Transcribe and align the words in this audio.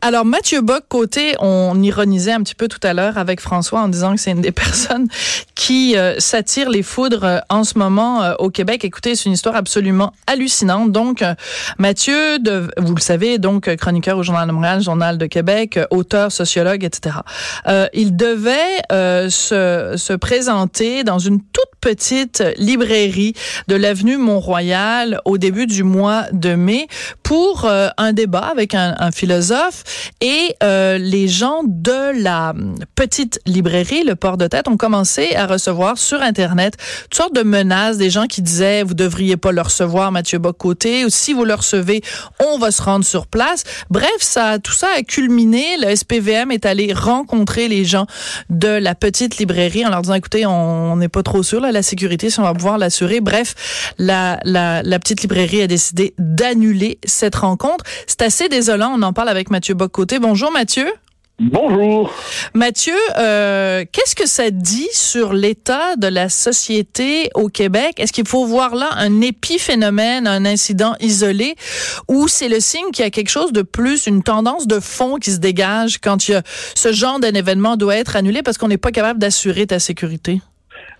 Alors 0.00 0.24
Mathieu 0.24 0.60
Bock 0.60 0.84
côté, 0.88 1.34
on 1.40 1.82
ironisait 1.82 2.32
un 2.32 2.42
petit 2.42 2.54
peu 2.54 2.68
tout 2.68 2.78
à 2.82 2.94
l'heure 2.94 3.18
avec 3.18 3.40
François 3.40 3.80
en 3.80 3.88
disant 3.88 4.14
que 4.14 4.20
c'est 4.20 4.30
une 4.30 4.40
des 4.40 4.52
personnes 4.68 5.08
qui 5.54 5.96
euh, 5.96 6.14
s'attire 6.18 6.70
les 6.70 6.82
foudres 6.82 7.24
euh, 7.24 7.38
en 7.48 7.64
ce 7.64 7.78
moment 7.78 8.22
euh, 8.22 8.34
au 8.38 8.50
Québec. 8.50 8.84
Écoutez, 8.84 9.16
c'est 9.16 9.24
une 9.24 9.32
histoire 9.32 9.56
absolument 9.56 10.12
hallucinante. 10.26 10.92
Donc 10.92 11.24
Mathieu, 11.78 12.38
vous 12.78 12.94
le 12.94 13.00
savez, 13.00 13.38
donc 13.38 13.74
chroniqueur 13.76 14.18
au 14.18 14.22
Journal 14.22 14.46
de 14.46 14.52
Montréal, 14.52 14.80
Journal 14.80 15.18
de 15.18 15.26
Québec, 15.26 15.78
auteur, 15.90 16.30
sociologue, 16.30 16.84
etc. 16.84 17.16
il 17.92 18.16
devait 18.16 18.78
se, 18.90 19.94
se 19.96 20.12
présenter 20.14 21.04
dans 21.04 21.18
une 21.18 21.40
toute 21.40 21.64
petite 21.80 22.42
librairie 22.56 23.34
de 23.68 23.74
l'avenue 23.74 24.16
Mont-Royal 24.16 25.20
au 25.24 25.38
début 25.38 25.66
du 25.66 25.82
mois 25.82 26.26
de 26.32 26.54
mai 26.54 26.86
pour 27.22 27.68
un 27.68 28.12
débat 28.12 28.46
avec 28.50 28.74
un, 28.74 28.94
un 28.98 29.10
philosophe 29.10 29.47
et 30.20 30.54
euh, 30.62 30.98
les 30.98 31.28
gens 31.28 31.62
de 31.64 32.22
la 32.22 32.54
petite 32.94 33.40
librairie, 33.46 34.04
le 34.04 34.16
port 34.16 34.36
de 34.36 34.46
tête, 34.46 34.68
ont 34.68 34.76
commencé 34.76 35.34
à 35.34 35.46
recevoir 35.46 35.98
sur 35.98 36.22
Internet 36.22 36.76
toutes 37.04 37.14
sortes 37.14 37.34
de 37.34 37.42
menaces, 37.42 37.98
des 37.98 38.10
gens 38.10 38.26
qui 38.26 38.42
disaient 38.42 38.82
vous 38.82 38.94
devriez 38.94 39.36
pas 39.36 39.52
le 39.52 39.60
recevoir, 39.60 40.12
Mathieu 40.12 40.38
Bocoté, 40.38 41.04
ou 41.04 41.10
si 41.10 41.32
vous 41.32 41.44
le 41.44 41.54
recevez, 41.54 42.02
on 42.40 42.58
va 42.58 42.70
se 42.70 42.82
rendre 42.82 43.04
sur 43.04 43.26
place. 43.26 43.64
Bref, 43.90 44.08
ça, 44.20 44.58
tout 44.58 44.72
ça 44.72 44.88
a 44.96 45.02
culminé. 45.02 45.64
Le 45.80 45.94
SPVM 45.94 46.50
est 46.50 46.66
allé 46.66 46.92
rencontrer 46.92 47.68
les 47.68 47.84
gens 47.84 48.06
de 48.50 48.68
la 48.68 48.94
petite 48.94 49.38
librairie 49.38 49.86
en 49.86 49.90
leur 49.90 50.02
disant 50.02 50.14
écoutez, 50.14 50.46
on 50.46 50.96
n'est 50.96 51.08
pas 51.08 51.22
trop 51.22 51.42
sûr 51.42 51.60
là, 51.60 51.72
la 51.72 51.82
sécurité 51.82 52.30
si 52.30 52.40
on 52.40 52.44
va 52.44 52.54
pouvoir 52.54 52.78
l'assurer. 52.78 53.20
Bref, 53.20 53.94
la, 53.98 54.40
la, 54.44 54.98
petite 54.98 55.22
librairie 55.22 55.62
a 55.62 55.66
décidé 55.66 56.14
d'annuler 56.18 56.98
cette 57.04 57.36
rencontre. 57.36 57.84
C'est 58.06 58.22
assez 58.22 58.48
désolant. 58.48 58.92
On 58.94 59.02
en 59.02 59.12
parle 59.12 59.28
avec 59.28 59.37
Mathieu 59.50 59.74
Bocoté. 59.74 60.18
Bonjour 60.18 60.50
Mathieu. 60.50 60.86
Bonjour. 61.40 62.12
Mathieu, 62.52 62.96
euh, 63.16 63.84
qu'est-ce 63.92 64.16
que 64.16 64.26
ça 64.26 64.50
dit 64.50 64.88
sur 64.92 65.32
l'état 65.32 65.94
de 65.94 66.08
la 66.08 66.28
société 66.28 67.30
au 67.36 67.48
Québec? 67.48 67.92
Est-ce 67.98 68.12
qu'il 68.12 68.26
faut 68.26 68.44
voir 68.44 68.74
là 68.74 68.90
un 68.96 69.20
épiphénomène, 69.20 70.26
un 70.26 70.44
incident 70.44 70.96
isolé, 70.98 71.54
ou 72.08 72.26
c'est 72.26 72.48
le 72.48 72.58
signe 72.58 72.90
qu'il 72.92 73.04
y 73.04 73.06
a 73.06 73.10
quelque 73.10 73.30
chose 73.30 73.52
de 73.52 73.62
plus, 73.62 74.08
une 74.08 74.24
tendance 74.24 74.66
de 74.66 74.80
fond 74.80 75.18
qui 75.18 75.30
se 75.30 75.38
dégage 75.38 75.98
quand 75.98 76.26
il 76.26 76.32
y 76.32 76.34
a 76.34 76.42
ce 76.74 76.92
genre 76.92 77.20
d'un 77.20 77.34
événement 77.34 77.76
doit 77.76 77.96
être 77.96 78.16
annulé 78.16 78.42
parce 78.42 78.58
qu'on 78.58 78.68
n'est 78.68 78.76
pas 78.76 78.90
capable 78.90 79.20
d'assurer 79.20 79.68
ta 79.68 79.78
sécurité? 79.78 80.40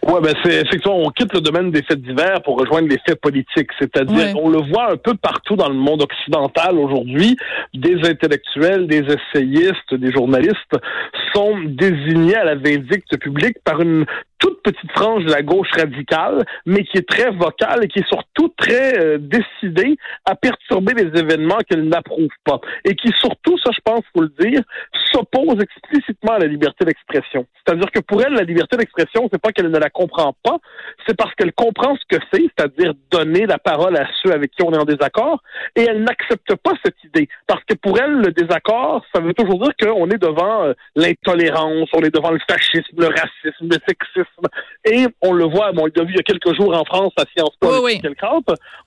Oui, 0.09 0.21
ben 0.23 0.33
c'est 0.43 0.63
effectivement, 0.63 0.99
on 0.99 1.11
quitte 1.11 1.35
le 1.35 1.41
domaine 1.43 1.71
des 1.71 1.83
faits 1.83 2.01
divers 2.01 2.41
pour 2.43 2.59
rejoindre 2.59 2.89
les 2.89 2.97
faits 3.07 3.21
politiques. 3.21 3.69
C'est-à-dire, 3.79 4.35
on 4.43 4.49
le 4.49 4.61
voit 4.71 4.93
un 4.93 4.97
peu 4.97 5.15
partout 5.15 5.55
dans 5.55 5.69
le 5.69 5.75
monde 5.75 6.03
occidental 6.03 6.79
aujourd'hui. 6.79 7.37
Des 7.75 7.97
intellectuels, 8.09 8.87
des 8.87 9.05
essayistes, 9.05 9.93
des 9.93 10.11
journalistes 10.11 10.77
sont 11.35 11.59
désignés 11.67 12.37
à 12.37 12.45
la 12.45 12.55
vindicte 12.55 13.19
publique 13.19 13.59
par 13.65 13.83
une 13.83 14.07
toute 14.39 14.63
petite 14.63 14.91
frange 14.93 15.25
de 15.25 15.31
la 15.31 15.43
gauche 15.43 15.71
radicale, 15.73 16.45
mais 16.67 16.85
qui 16.85 16.99
est 16.99 17.09
très 17.09 17.31
vocale 17.31 17.85
et 17.85 17.89
qui 17.89 18.01
est 18.01 18.09
surtout 18.09 18.53
très 18.57 18.99
euh, 18.99 19.19
décidée 19.19 19.97
à 20.25 20.35
perturber 20.35 20.95
les 20.95 21.21
événements 21.21 21.59
qu'elle 21.69 21.89
n'approuve 21.89 22.29
pas. 22.45 22.61
Et 22.85 22.95
qui 22.95 23.11
surtout, 23.19 23.59
ça 23.59 23.71
je 23.73 23.81
pense, 23.85 24.03
faut 24.15 24.23
le 24.23 24.33
dire, 24.39 24.63
s'oppose 25.13 25.61
explicitement 25.61 26.33
à 26.35 26.39
la 26.39 26.47
liberté 26.47 26.85
d'expression. 26.85 27.47
C'est-à-dire 27.65 27.91
que 27.91 28.01
pour 28.01 28.23
elle, 28.23 28.35
la 28.35 28.43
liberté 28.43 28.77
d'expression, 28.77 29.29
c'est 29.33 29.41
pas 29.41 29.53
qu'elle 29.53 29.71
ne 29.71 29.79
la 29.79 29.91
comprend 29.91 30.35
pas, 30.43 30.59
c'est 31.07 31.17
parce 31.17 31.35
qu'elle 31.35 31.53
comprend 31.53 31.97
ce 31.97 32.17
que 32.17 32.23
c'est, 32.33 32.43
c'est-à-dire 32.57 32.93
donner 33.11 33.47
la 33.47 33.59
parole 33.59 33.97
à 33.97 34.07
ceux 34.23 34.33
avec 34.33 34.53
qui 34.53 34.63
on 34.65 34.73
est 34.73 34.79
en 34.79 34.85
désaccord, 34.85 35.43
et 35.77 35.83
elle 35.83 36.03
n'accepte 36.03 36.55
pas 36.57 36.73
cette 36.85 37.03
idée. 37.05 37.29
Parce 37.47 37.63
que 37.65 37.75
pour 37.75 37.99
elle, 37.99 38.15
le 38.15 38.33
désaccord, 38.33 39.05
ça 39.15 39.21
veut 39.21 39.35
toujours 39.35 39.61
dire 39.63 39.73
qu'on 39.81 40.09
est 40.11 40.19
devant 40.19 40.65
euh, 40.65 40.73
l'intolérance, 40.97 41.89
on 41.93 42.01
est 42.01 42.15
devant 42.15 42.31
le 42.31 42.41
fascisme, 42.49 42.97
le 42.99 43.09
racisme, 43.09 43.69
le 43.69 43.79
sexisme, 43.87 44.28
et 44.85 45.07
on 45.23 45.33
le 45.33 45.45
voit, 45.45 45.73
bon, 45.73 45.87
il 45.87 45.93
l'a 45.97 46.05
vu 46.05 46.13
il 46.13 46.17
y 46.17 46.21
a 46.21 46.23
quelques 46.23 46.55
jours 46.55 46.77
en 46.77 46.85
France 46.85 47.13
à 47.17 47.25
Sciences 47.35 47.57
Po, 47.61 47.69
oui, 47.83 48.01
oui. 48.03 48.13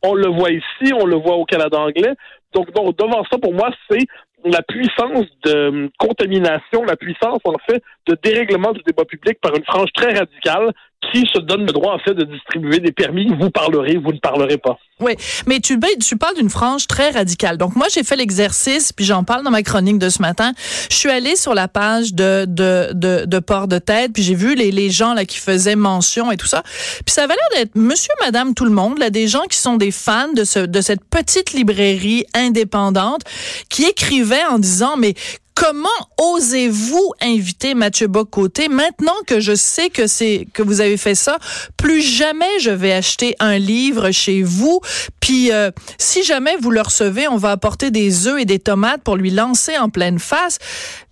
on 0.03 0.13
le 0.13 0.27
voit 0.27 0.51
ici, 0.51 0.93
on 0.93 1.05
le 1.05 1.15
voit 1.15 1.35
au 1.35 1.45
Canada 1.45 1.79
anglais. 1.79 2.13
Donc, 2.53 2.71
donc 2.73 2.97
devant 2.97 3.23
ça, 3.31 3.37
pour 3.37 3.53
moi, 3.53 3.69
c'est 3.89 4.05
la 4.43 4.61
puissance 4.63 5.25
de 5.45 5.89
contamination, 5.99 6.83
la 6.85 6.95
puissance, 6.95 7.41
en 7.45 7.57
fait, 7.69 7.81
de 8.07 8.17
dérèglement 8.23 8.71
du 8.71 8.81
débat 8.81 9.05
public 9.05 9.39
par 9.41 9.55
une 9.55 9.63
frange 9.63 9.91
très 9.93 10.13
radicale 10.13 10.71
qui 11.11 11.27
se 11.33 11.39
donne 11.39 11.65
le 11.65 11.73
droit, 11.73 11.93
en 11.93 11.99
fait, 11.99 12.13
de 12.13 12.23
distribuer 12.23 12.79
des 12.79 12.91
permis. 12.91 13.27
Vous 13.39 13.49
parlerez, 13.49 13.97
vous 13.97 14.13
ne 14.13 14.19
parlerez 14.19 14.57
pas. 14.57 14.77
Oui, 14.99 15.13
mais 15.47 15.59
tu, 15.59 15.77
ben, 15.77 15.89
tu 15.99 16.15
parles 16.15 16.35
d'une 16.35 16.49
frange 16.49 16.85
très 16.85 17.09
radicale. 17.09 17.57
Donc, 17.57 17.75
moi, 17.75 17.87
j'ai 17.91 18.03
fait 18.03 18.15
l'exercice, 18.15 18.93
puis 18.93 19.03
j'en 19.03 19.23
parle 19.23 19.43
dans 19.43 19.49
ma 19.49 19.63
chronique 19.63 19.97
de 19.97 20.09
ce 20.09 20.21
matin. 20.21 20.53
Je 20.91 20.95
suis 20.95 21.09
allée 21.09 21.35
sur 21.35 21.55
la 21.55 21.67
page 21.67 22.13
de, 22.13 22.45
de, 22.47 22.91
de, 22.93 23.25
de 23.25 23.39
Port 23.39 23.67
de 23.67 23.79
Tête, 23.79 24.13
puis 24.13 24.21
j'ai 24.21 24.35
vu 24.35 24.53
les, 24.53 24.71
les 24.71 24.91
gens 24.91 25.15
là 25.15 25.25
qui 25.25 25.39
faisaient 25.39 25.75
mention 25.75 26.31
et 26.31 26.37
tout 26.37 26.45
ça. 26.45 26.61
Puis 27.05 27.13
ça 27.13 27.23
avait 27.23 27.33
l'air 27.33 27.61
d'être 27.61 27.75
monsieur, 27.75 28.13
madame, 28.21 28.53
tout 28.53 28.65
le 28.65 28.71
monde, 28.71 28.99
là, 28.99 29.09
des 29.09 29.27
gens 29.27 29.43
qui 29.49 29.57
sont 29.57 29.77
des 29.77 29.91
fans 29.91 30.31
de, 30.33 30.43
ce, 30.43 30.59
de 30.59 30.81
cette 30.81 31.03
petite 31.03 31.53
librairie 31.53 32.25
indépendante, 32.35 33.21
qui 33.69 33.85
écrivaient 33.85 34.45
en 34.49 34.59
disant, 34.59 34.97
mais 34.97 35.15
Comment 35.53 35.89
osez-vous 36.17 37.13
inviter 37.21 37.73
Mathieu 37.73 38.07
Bocoté? 38.07 38.67
Maintenant 38.67 39.15
que 39.27 39.39
je 39.39 39.53
sais 39.53 39.89
que 39.89 40.07
c'est 40.07 40.47
que 40.53 40.63
vous 40.63 40.81
avez 40.81 40.97
fait 40.97 41.15
ça 41.15 41.37
Plus 41.77 42.01
jamais 42.01 42.59
je 42.59 42.71
vais 42.71 42.93
acheter 42.93 43.35
un 43.39 43.57
livre 43.57 44.11
chez 44.11 44.43
vous. 44.43 44.79
Puis 45.19 45.51
euh, 45.51 45.71
si 45.97 46.23
jamais 46.23 46.55
vous 46.57 46.71
le 46.71 46.81
recevez, 46.81 47.27
on 47.27 47.37
va 47.37 47.51
apporter 47.51 47.91
des 47.91 48.27
œufs 48.27 48.41
et 48.41 48.45
des 48.45 48.59
tomates 48.59 49.03
pour 49.03 49.17
lui 49.17 49.29
lancer 49.29 49.77
en 49.77 49.89
pleine 49.89 50.19
face. 50.19 50.57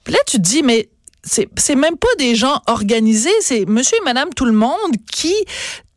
Puis 0.04 0.14
là 0.14 0.20
tu 0.26 0.38
te 0.38 0.42
dis 0.42 0.64
mais 0.64 0.90
c'est 1.24 1.76
même 1.76 1.98
pas 1.98 2.08
des 2.18 2.34
gens 2.34 2.62
organisés, 2.68 3.30
c'est 3.42 3.66
monsieur 3.66 3.98
et 3.98 4.06
madame 4.06 4.30
tout 4.34 4.46
le 4.46 4.54
monde 4.54 4.96
qui 5.12 5.36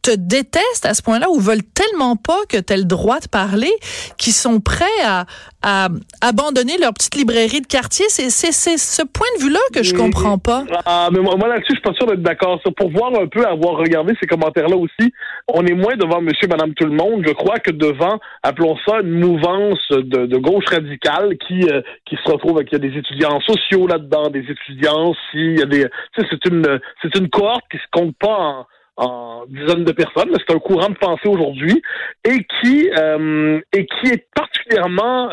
te 0.02 0.10
détestent 0.16 0.84
à 0.84 0.94
ce 0.94 1.02
point-là 1.02 1.30
ou 1.30 1.38
veulent 1.38 1.62
tellement 1.62 2.16
pas 2.16 2.38
que 2.48 2.58
tu 2.58 2.72
aies 2.72 2.76
le 2.76 2.84
droit 2.84 3.20
de 3.20 3.28
parler 3.28 3.72
qu'ils 4.18 4.32
sont 4.32 4.60
prêts 4.60 4.84
à, 5.04 5.26
à 5.62 5.88
abandonner 6.20 6.76
leur 6.78 6.92
petite 6.92 7.14
librairie 7.14 7.60
de 7.60 7.66
quartier? 7.66 8.06
C'est 8.08 8.30
ce 8.30 9.02
point 9.06 9.26
de 9.38 9.44
vue-là 9.44 9.60
que 9.72 9.82
je 9.82 9.94
comprends 9.94 10.38
pas. 10.38 10.64
Ah, 10.86 11.08
mais 11.12 11.20
moi, 11.20 11.36
là-dessus, 11.48 11.70
je 11.70 11.74
suis 11.74 11.82
pas 11.82 11.94
sûr 11.94 12.06
d'être 12.06 12.22
d'accord. 12.22 12.60
Pour 12.76 12.90
voir 12.90 13.12
un 13.20 13.26
peu, 13.26 13.46
avoir 13.46 13.76
regardé 13.76 14.14
ces 14.20 14.26
commentaires-là 14.26 14.76
aussi, 14.76 15.12
on 15.48 15.64
est 15.66 15.74
moins 15.74 15.96
devant 15.96 16.20
monsieur, 16.20 16.48
madame, 16.48 16.74
tout 16.74 16.86
le 16.86 16.92
monde. 16.92 17.24
Je 17.26 17.32
crois 17.32 17.58
que 17.58 17.70
devant, 17.70 18.19
appelons 18.42 18.76
ça 18.86 19.00
une 19.00 19.20
mouvance 19.20 19.78
de, 19.90 20.26
de 20.26 20.36
gauche 20.38 20.66
radicale 20.69 21.36
qui, 21.46 21.62
euh, 21.70 21.80
qui 22.06 22.16
se 22.16 22.30
retrouve 22.30 22.56
avec, 22.56 22.72
il 22.72 22.82
y 22.82 22.86
a 22.86 22.90
des 22.90 22.98
étudiants 22.98 23.40
sociaux 23.40 23.86
là-dedans, 23.86 24.30
des 24.30 24.44
étudiants, 24.48 25.14
s'il 25.30 25.58
y 25.58 25.62
a 25.62 25.66
des, 25.66 25.84
tu 26.14 26.22
sais, 26.22 26.26
c'est 26.30 26.44
une, 26.50 26.80
c'est 27.02 27.16
une 27.16 27.28
cohorte 27.28 27.64
qui 27.70 27.78
se 27.78 27.86
compte 27.92 28.16
pas 28.19 28.36
en, 28.36 28.66
en 28.97 29.44
dizaines 29.48 29.84
de 29.84 29.92
personnes, 29.92 30.30
c'est 30.36 30.54
un 30.54 30.58
courant 30.58 30.88
de 30.88 30.94
pensée 30.94 31.28
aujourd'hui 31.28 31.82
et 32.25 32.47
qui 32.60 32.91
euh, 32.98 33.60
et 33.72 33.86
qui 33.86 34.08
est 34.08 34.26
particulièrement 34.34 34.61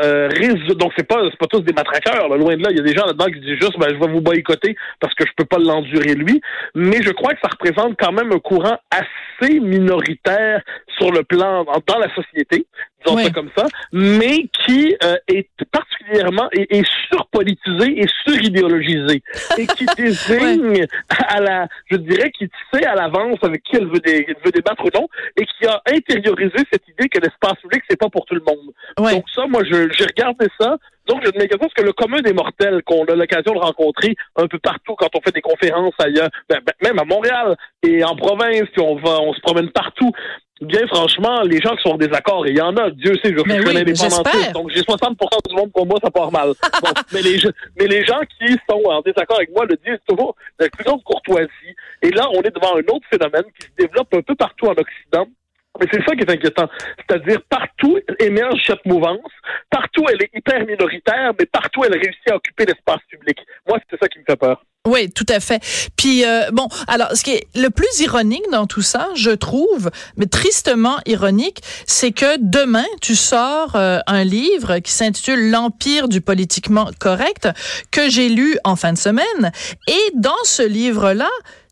euh, 0.03 0.29
donc 0.75 0.91
c'est 0.97 1.07
pas 1.07 1.21
c'est 1.29 1.37
pas 1.37 1.47
tous 1.47 1.61
des 1.61 1.73
matraqueurs 1.73 2.29
loin 2.37 2.55
de 2.55 2.63
là. 2.63 2.69
Il 2.71 2.77
y 2.77 2.79
a 2.79 2.83
des 2.83 2.95
gens 2.95 3.05
là-dedans 3.05 3.25
qui 3.25 3.39
disent 3.39 3.59
juste 3.59 3.77
ben, 3.79 3.89
je 3.89 3.99
vais 3.99 4.11
vous 4.11 4.21
boycotter 4.21 4.75
parce 4.99 5.13
que 5.13 5.25
je 5.25 5.31
peux 5.35 5.45
pas 5.45 5.57
l'endurer 5.57 6.15
lui. 6.15 6.41
Mais 6.75 7.01
je 7.01 7.11
crois 7.11 7.33
que 7.33 7.39
ça 7.41 7.49
représente 7.49 7.95
quand 7.99 8.11
même 8.11 8.31
un 8.31 8.39
courant 8.39 8.77
assez 8.91 9.59
minoritaire 9.59 10.61
sur 10.97 11.11
le 11.11 11.23
plan 11.23 11.63
dans 11.63 11.99
la 11.99 12.13
société 12.13 12.65
disons 13.05 13.17
ça 13.17 13.29
comme 13.29 13.49
ça 13.55 13.65
mais 13.93 14.49
qui 14.65 14.93
euh, 15.05 15.15
est 15.29 15.47
particulièrement 15.71 16.49
et, 16.51 16.79
et 16.79 16.83
surpolitisé 17.09 18.01
et 18.01 18.05
suridéologisé 18.25 19.23
et 19.57 19.67
qui 19.67 19.85
désigne 19.97 20.85
à 21.29 21.39
la 21.39 21.67
je 21.89 21.95
dirais 21.95 22.31
qui 22.31 22.49
sait 22.73 22.85
à 22.85 22.95
l'avance 22.95 23.37
avec 23.41 23.63
qui 23.63 23.77
elle 23.77 23.87
veut, 23.87 24.01
veut 24.43 24.51
débattre 24.51 24.83
ou 24.85 24.89
non, 24.93 25.07
et 25.37 25.45
qui 25.45 25.65
a 25.65 25.81
intériorisé 25.87 26.57
cette 26.71 26.87
idée 26.87 27.09
que 27.09 27.19
l'espace 27.19 27.59
public, 27.61 27.83
c'est 27.89 27.99
pas 27.99 28.09
pour 28.09 28.25
tout 28.25 28.35
le 28.35 28.43
monde. 28.45 28.73
Donc 28.97 29.25
ça, 29.33 29.45
moi, 29.47 29.63
j'ai 29.63 30.05
regardé 30.05 30.47
ça. 30.59 30.77
Donc, 31.07 31.23
je 31.23 31.31
me 31.31 31.45
question, 31.45 31.67
que 31.75 31.81
le 31.81 31.91
commun 31.91 32.21
des 32.21 32.33
mortels 32.33 32.83
qu'on 32.83 33.03
a 33.05 33.15
l'occasion 33.15 33.53
de 33.53 33.59
rencontrer 33.59 34.15
un 34.35 34.47
peu 34.47 34.59
partout 34.59 34.95
quand 34.95 35.09
on 35.15 35.21
fait 35.21 35.33
des 35.33 35.41
conférences 35.41 35.95
ailleurs, 35.97 36.29
ben, 36.47 36.59
ben, 36.63 36.73
même 36.83 36.99
à 36.99 37.03
Montréal 37.03 37.57
et 37.81 38.03
en 38.03 38.15
province, 38.15 38.67
puis 38.73 38.81
on 38.81 38.95
va, 38.95 39.19
on 39.19 39.33
se 39.33 39.41
promène 39.41 39.71
partout, 39.71 40.11
bien 40.61 40.85
franchement, 40.87 41.41
les 41.41 41.59
gens 41.61 41.75
qui 41.75 41.83
sont 41.83 41.95
en 41.95 41.97
désaccord, 41.97 42.45
et 42.45 42.51
il 42.51 42.57
y 42.57 42.61
en 42.61 42.75
a, 42.77 42.91
Dieu 42.91 43.13
sait, 43.23 43.33
je, 43.33 43.39
suis 43.39 43.51
oui, 43.51 43.77
un 43.77 43.81
indépendantiste, 43.81 44.51
donc 44.53 44.69
j'ai 44.69 44.81
60% 44.81 45.15
du 45.49 45.55
monde 45.55 45.71
pour 45.71 45.85
moi, 45.85 45.97
ça 46.03 46.11
part 46.11 46.31
mal. 46.31 46.49
Bon, 46.81 46.89
mais, 47.11 47.21
les, 47.21 47.39
mais 47.77 47.87
les 47.87 48.05
gens 48.05 48.21
qui 48.37 48.53
sont 48.69 48.81
en 48.85 49.01
désaccord 49.01 49.37
avec 49.37 49.51
moi 49.51 49.65
le 49.65 49.75
disent 49.77 49.99
toujours 50.07 50.35
avec 50.59 50.71
plus 50.73 50.85
grande 50.85 51.03
courtoisie. 51.03 51.75
Et 52.01 52.11
là, 52.11 52.27
on 52.33 52.41
est 52.41 52.55
devant 52.55 52.75
un 52.75 52.95
autre 52.95 53.05
phénomène 53.09 53.43
qui 53.59 53.67
se 53.67 53.71
développe 53.77 54.13
un 54.13 54.21
peu 54.21 54.35
partout 54.35 54.67
en 54.67 54.73
Occident. 54.73 55.27
Mais 55.79 55.87
c'est 55.91 56.03
ça 56.05 56.15
qui 56.15 56.21
est 56.21 56.31
inquiétant. 56.31 56.67
C'est-à-dire, 56.97 57.41
partout 57.49 57.97
émerge 58.19 58.61
cette 58.65 58.85
mouvance, 58.85 59.31
partout 59.69 60.05
elle 60.11 60.21
est 60.23 60.31
hyper 60.35 60.65
minoritaire, 60.65 61.33
mais 61.39 61.45
partout 61.45 61.83
elle 61.83 61.93
réussit 61.93 62.29
à 62.31 62.35
occuper 62.35 62.65
l'espace 62.65 63.01
public. 63.09 63.37
Moi, 63.67 63.79
c'est 63.89 63.99
ça 63.99 64.07
qui 64.07 64.19
me 64.19 64.23
fait 64.25 64.35
peur. 64.35 64.63
Oui, 64.87 65.11
tout 65.11 65.25
à 65.27 65.41
fait. 65.41 65.61
Puis 65.97 66.25
euh, 66.25 66.49
bon, 66.51 66.67
alors 66.87 67.11
ce 67.13 67.23
qui 67.23 67.31
est 67.31 67.47
le 67.55 67.69
plus 67.69 67.99
ironique 67.99 68.45
dans 68.51 68.65
tout 68.65 68.81
ça, 68.81 69.09
je 69.13 69.31
trouve, 69.31 69.91
mais 70.15 70.25
tristement 70.25 70.97
ironique, 71.05 71.61
c'est 71.85 72.11
que 72.11 72.37
demain 72.39 72.85
tu 73.01 73.15
sors 73.15 73.75
euh, 73.75 73.99
un 74.07 74.23
livre 74.23 74.79
qui 74.79 74.91
s'intitule 74.91 75.51
L'empire 75.51 76.07
du 76.07 76.21
politiquement 76.21 76.89
correct 76.99 77.49
que 77.91 78.09
j'ai 78.09 78.29
lu 78.29 78.57
en 78.63 78.75
fin 78.75 78.93
de 78.93 78.97
semaine 78.97 79.51
et 79.87 80.11
dans 80.15 80.31
ce 80.43 80.63
livre-là, 80.63 81.29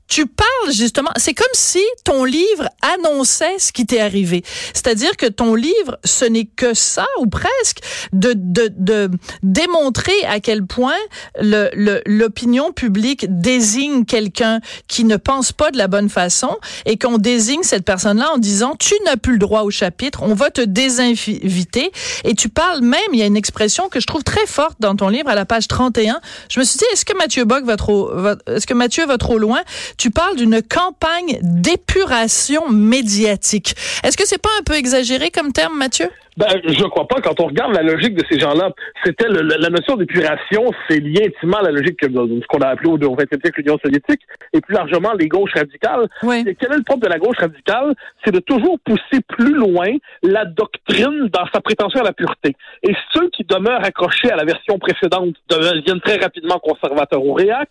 tu 0.07 0.25
parles 0.25 0.73
justement, 0.73 1.11
c'est 1.17 1.33
comme 1.33 1.45
si 1.53 1.83
ton 2.03 2.23
livre 2.23 2.69
annonçait 2.81 3.59
ce 3.59 3.71
qui 3.71 3.85
t'est 3.85 3.99
arrivé. 3.99 4.43
C'est-à-dire 4.73 5.17
que 5.17 5.25
ton 5.25 5.53
livre, 5.55 5.99
ce 6.03 6.25
n'est 6.25 6.45
que 6.45 6.73
ça, 6.73 7.05
ou 7.19 7.27
presque, 7.27 7.79
de, 8.13 8.33
de, 8.35 8.71
de 8.75 9.09
démontrer 9.43 10.25
à 10.25 10.39
quel 10.39 10.65
point 10.65 10.95
l'opinion 11.39 12.67
le, 12.67 12.73
publique 12.73 13.25
désigne 13.29 14.05
quelqu'un 14.05 14.61
qui 14.87 15.03
ne 15.03 15.17
pense 15.17 15.51
pas 15.51 15.71
de 15.71 15.77
la 15.77 15.87
bonne 15.87 16.09
façon 16.09 16.57
et 16.85 16.97
qu'on 16.97 17.17
désigne 17.17 17.63
cette 17.63 17.83
personne-là 17.83 18.31
en 18.33 18.37
disant, 18.37 18.75
tu 18.79 18.93
n'as 19.05 19.17
plus 19.17 19.33
le 19.33 19.39
droit 19.39 19.61
au 19.61 19.71
chapitre, 19.71 20.23
on 20.23 20.33
va 20.33 20.51
te 20.51 20.61
désinviter. 20.61 21.91
Et 22.23 22.33
tu 22.33 22.49
parles 22.49 22.81
même, 22.81 22.99
il 23.13 23.19
y 23.19 23.23
a 23.23 23.25
une 23.25 23.37
expression 23.37 23.89
que 23.89 23.99
je 23.99 24.07
trouve 24.07 24.23
très 24.23 24.45
forte 24.45 24.77
dans 24.79 24.95
ton 24.95 25.09
livre 25.09 25.29
à 25.29 25.35
la 25.35 25.45
page 25.45 25.67
31. 25.67 26.19
Je 26.49 26.59
me 26.59 26.65
suis 26.65 26.77
dit, 26.77 26.85
est-ce 26.93 27.05
que 27.05 27.17
Mathieu 27.17 27.43
Bock 27.45 27.65
va 27.65 27.75
trop, 27.75 28.11
est-ce 28.47 28.67
que 28.67 28.73
Mathieu 28.73 29.05
va 29.05 29.17
trop 29.17 29.37
loin? 29.37 29.61
Tu 29.97 30.11
parles 30.11 30.35
d'une 30.35 30.61
campagne 30.61 31.39
d'épuration 31.41 32.69
médiatique. 32.69 33.75
Est-ce 34.03 34.17
que 34.17 34.25
c'est 34.25 34.41
pas 34.41 34.49
un 34.59 34.63
peu 34.63 34.73
exagéré 34.73 35.31
comme 35.31 35.51
terme, 35.51 35.77
Mathieu? 35.77 36.09
Ben, 36.37 36.45
je 36.65 36.83
crois 36.83 37.07
pas. 37.07 37.19
Quand 37.19 37.39
on 37.39 37.47
regarde 37.47 37.73
la 37.73 37.81
logique 37.81 38.13
de 38.13 38.23
ces 38.29 38.39
gens-là, 38.39 38.69
c'était 39.03 39.27
la 39.27 39.69
notion 39.69 39.95
d'épuration, 39.95 40.69
c'est 40.87 40.99
lié 40.99 41.33
intimement 41.35 41.57
à 41.57 41.63
la 41.63 41.71
logique 41.71 41.99
de, 41.99 42.41
ce 42.41 42.47
qu'on 42.47 42.59
a 42.59 42.67
appelé 42.67 42.89
au 42.89 42.97
XXe 42.97 43.41
siècle 43.41 43.61
l'Union 43.61 43.79
soviétique, 43.83 44.21
et 44.53 44.61
plus 44.61 44.75
largement 44.75 45.13
les 45.13 45.27
gauches 45.27 45.53
radicales. 45.55 46.07
Oui. 46.21 46.43
Et 46.45 46.53
quel 46.53 46.73
est 46.73 46.77
le 46.77 46.83
propre 46.83 47.01
de 47.01 47.09
la 47.09 47.17
gauche 47.17 47.37
radicale? 47.37 47.95
C'est 48.23 48.31
de 48.31 48.39
toujours 48.39 48.79
pousser 48.85 49.21
plus 49.27 49.55
loin 49.55 49.87
la 50.21 50.45
doctrine 50.45 51.27
dans 51.33 51.47
sa 51.51 51.59
prétention 51.59 52.01
à 52.01 52.03
la 52.03 52.13
pureté. 52.13 52.55
Et 52.83 52.93
ceux 53.13 53.29
qui 53.29 53.43
demeurent 53.43 53.83
accrochés 53.83 54.31
à 54.31 54.35
la 54.35 54.45
version 54.45 54.77
précédente 54.77 55.33
deviennent 55.49 56.01
très 56.01 56.17
rapidement 56.17 56.59
conservateurs 56.59 57.25
ou 57.25 57.33
réac. 57.33 57.69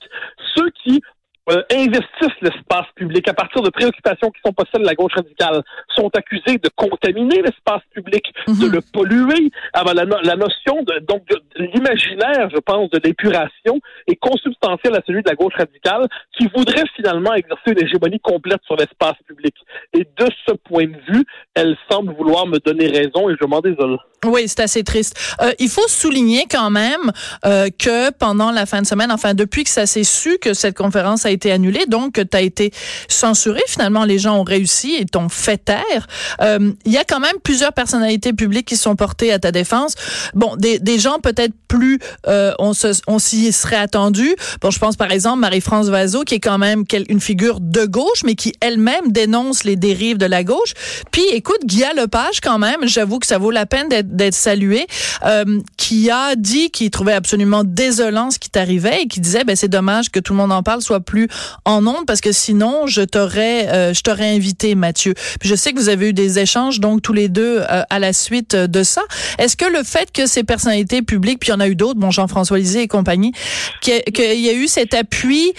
Ceux 0.57 0.71
qui 0.83 1.03
euh, 1.51 1.63
investissent 1.73 2.41
l'espace 2.43 2.87
public 2.95 3.29
à 3.29 3.35
partir 3.35 3.63
de 3.63 3.71
préoccupations 3.71 4.31
qui 4.31 4.41
sont 4.45 4.53
pas 4.53 4.65
celles 4.73 4.83
de 4.83 4.87
la 4.87 4.95
gauche 4.95 5.15
radicale, 5.15 5.63
sont 5.95 6.11
accusés 6.15 6.59
de 6.59 6.69
contaminer 6.75 7.43
l'espace 7.43 7.83
public, 7.93 8.25
de 8.49 8.67
mhm. 8.67 8.73
le 8.73 8.81
polluer. 8.81 9.51
Alors, 9.73 9.95
la, 9.95 10.05
la 10.05 10.37
notion 10.37 10.83
de 10.83 10.99
donc 11.07 11.23
l'imaginaire, 11.57 12.49
je 12.53 12.59
pense, 12.59 12.91
de 12.91 13.01
l'épuration 13.03 13.81
est 14.07 14.17
consubstantielle 14.17 14.95
à 14.95 15.01
celui 15.07 15.23
de 15.23 15.29
la 15.29 15.35
gauche 15.35 15.55
radicale 15.57 16.07
qui 16.37 16.49
voudrait 16.55 16.85
finalement 16.95 17.35
exercer 17.35 17.73
une 17.73 17.83
hégémonie 17.83 18.21
complète 18.21 18.61
sur 18.67 18.77
l'espace 18.77 19.17
public. 19.27 19.55
Et 19.93 20.01
de 20.01 20.29
ce 20.47 20.53
point 20.53 20.87
de 20.87 21.13
vue, 21.13 21.25
elle 21.55 21.77
semble 21.91 22.15
vouloir 22.15 22.47
me 22.47 22.59
donner 22.59 22.89
raison 22.89 23.29
et 23.31 23.37
je 23.41 23.47
m'en 23.47 23.61
désole. 23.61 23.99
Oui, 24.25 24.49
c'est 24.49 24.61
assez 24.61 24.83
triste. 24.83 25.19
Euh, 25.41 25.53
il 25.59 25.69
faut 25.69 25.87
souligner 25.89 26.47
quand 26.51 26.71
même 26.71 27.13
euh, 27.45 27.69
que 27.79 28.11
pendant 28.11 28.51
la 28.51 28.67
fin 28.67 28.81
de 28.81 28.87
semaine, 28.87 29.13
enfin 29.13 29.35
depuis 29.35 29.65
que 29.65 29.71
ça 29.71 29.87
s'est 29.87 30.05
su 30.05 30.39
que 30.39 30.55
cette 30.55 30.77
conférence 30.77 31.27
a 31.27 31.31
été 31.37 31.53
annulée, 31.53 31.87
donc 31.87 32.15
tu 32.15 32.37
as 32.37 32.41
été 32.41 32.73
censuré, 33.09 33.61
finalement 33.67 34.05
les 34.05 34.19
gens 34.19 34.39
ont 34.39 34.45
réussi 34.45 34.97
et 34.99 35.05
t'ont 35.05 35.29
fait 35.29 35.59
taire. 35.59 36.07
Euh, 36.41 36.73
il 36.85 36.93
y 36.93 36.99
a 36.99 37.05
quand 37.05 37.21
même 37.21 37.37
plusieurs 37.43 37.73
personnalités 37.73 38.33
publiques 38.33 38.67
qui 38.67 38.77
sont 38.77 38.97
portées 38.97 39.33
à 39.33 39.39
ta 39.39 39.53
défense. 39.53 39.95
Bon, 40.35 40.57
des, 40.57 40.79
des 40.79 40.99
gens 40.99 41.19
peut-être 41.19 41.55
plus, 41.69 41.99
euh, 42.29 42.53
on, 42.59 42.73
s'y 43.19 43.53
serait 43.53 43.77
attendu. 43.77 44.35
Bon, 44.61 44.71
je 44.71 44.79
pense 44.79 44.97
par 44.97 45.11
exemple 45.11 45.41
Marie-France 45.41 45.89
Vazot, 45.89 46.25
qui 46.25 46.37
est 46.37 46.41
quand 46.41 46.59
même 46.59 46.85
une 47.09 47.21
figure 47.21 47.61
de 47.61 47.85
gauche, 47.85 48.23
mais 48.25 48.35
qui 48.35 48.53
elle-même 48.61 49.13
dénonce 49.13 49.65
les 49.65 49.77
dérives 49.77 50.19
de 50.19 50.27
la 50.27 50.45
gauche. 50.45 50.73
Puis 51.11 51.25
écoute, 51.33 51.61
Guy 51.65 51.85
Lepage 51.97 52.41
quand 52.41 52.59
même, 52.59 52.87
j'avoue 52.87 53.19
que 53.19 53.27
ça 53.27 53.39
vaut 53.39 53.51
la 53.51 53.67
peine 53.67 53.89
d'être 53.89 54.15
d'être 54.17 54.35
salué, 54.35 54.87
euh, 55.25 55.61
qui 55.77 56.11
a 56.11 56.37
dit 56.37 56.71
qu'il 56.71 56.91
trouvait 56.91 57.13
absolument 57.13 57.65
désolant 57.65 58.31
ce 58.31 58.39
qui 58.39 58.51
t'arrivait 58.51 59.03
et 59.03 59.09
qui 59.09 59.21
disait 59.21 59.45
ben 59.45 59.57
c'est 59.57 59.69
dommage 59.69 60.11
que 60.11 60.21
tout 60.21 60.33
le 60.33 60.39
monde 60.39 60.53
en 60.53 60.63
parle 60.63 60.83
soit 60.83 61.01
plus 61.01 61.26
en 61.65 61.87
ondes 61.87 62.07
parce 62.07 62.21
que 62.21 62.33
sinon 62.33 62.87
je 62.87 63.03
t'aurais 63.03 63.69
euh, 63.69 63.95
je 63.95 64.03
t'aurais 64.03 64.35
invité 64.35 64.75
Mathieu. 64.75 65.15
Puis 65.41 65.49
je 65.49 65.55
sais 65.55 65.73
que 65.73 65.79
vous 65.79 65.89
avez 65.89 66.11
eu 66.11 66.13
des 66.13 66.39
échanges 66.39 66.81
donc 66.81 67.03
tous 67.03 67.13
les 67.13 67.29
deux 67.29 67.61
euh, 67.61 67.83
à 67.89 67.99
la 67.99 68.13
suite 68.13 68.55
de 68.55 68.83
ça. 68.83 69.03
Est-ce 69.39 69.57
que 69.57 69.71
le 69.71 69.83
fait 69.83 70.13
que 70.13 70.27
ces 70.27 70.45
personnalités 70.45 71.03
publiques 71.03 71.41
puis 71.41 71.51
il 71.51 71.53
y 71.53 71.55
en 71.55 71.61
a 71.61 71.69
eu 71.69 71.77
d'autres, 71.77 71.99
bon 71.99 72.11
Jean-François 72.11 72.59
Lisée 72.59 72.83
et 72.83 72.89
compagnie, 72.89 73.33
qu'il 73.81 74.03
y 74.19 74.49
a 74.49 74.55
eu 74.55 74.67
cet 74.67 74.95
appui 74.95 75.53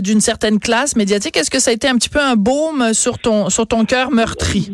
d'une 0.00 0.20
certaine 0.20 0.58
classe 0.58 0.96
médiatique, 0.96 1.36
est-ce 1.36 1.50
que 1.50 1.58
ça 1.58 1.70
a 1.70 1.74
été 1.74 1.88
un 1.88 1.96
petit 1.96 2.08
peu 2.08 2.20
un 2.20 2.36
baume 2.36 2.94
sur 2.94 3.18
ton 3.18 3.50
sur 3.50 3.66
ton 3.66 3.84
cœur 3.84 4.10
meurtri? 4.10 4.70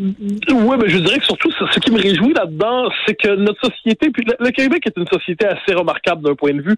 Oui, 0.51 0.77
mais 0.81 0.89
je 0.89 0.99
dirais 0.99 1.19
que 1.19 1.25
surtout 1.25 1.51
ce 1.73 1.79
qui 1.81 1.91
me 1.91 2.01
réjouit 2.01 2.33
là-dedans, 2.35 2.89
c'est 3.07 3.15
que 3.15 3.35
notre 3.37 3.61
société, 3.65 4.11
puis 4.11 4.25
le, 4.39 4.51
Québec 4.51 4.83
est 4.87 4.97
une 4.97 5.07
société 5.07 5.47
assez 5.47 5.75
remarquable 5.75 6.23
d'un 6.23 6.35
point 6.35 6.55
de 6.55 6.63
vue. 6.63 6.77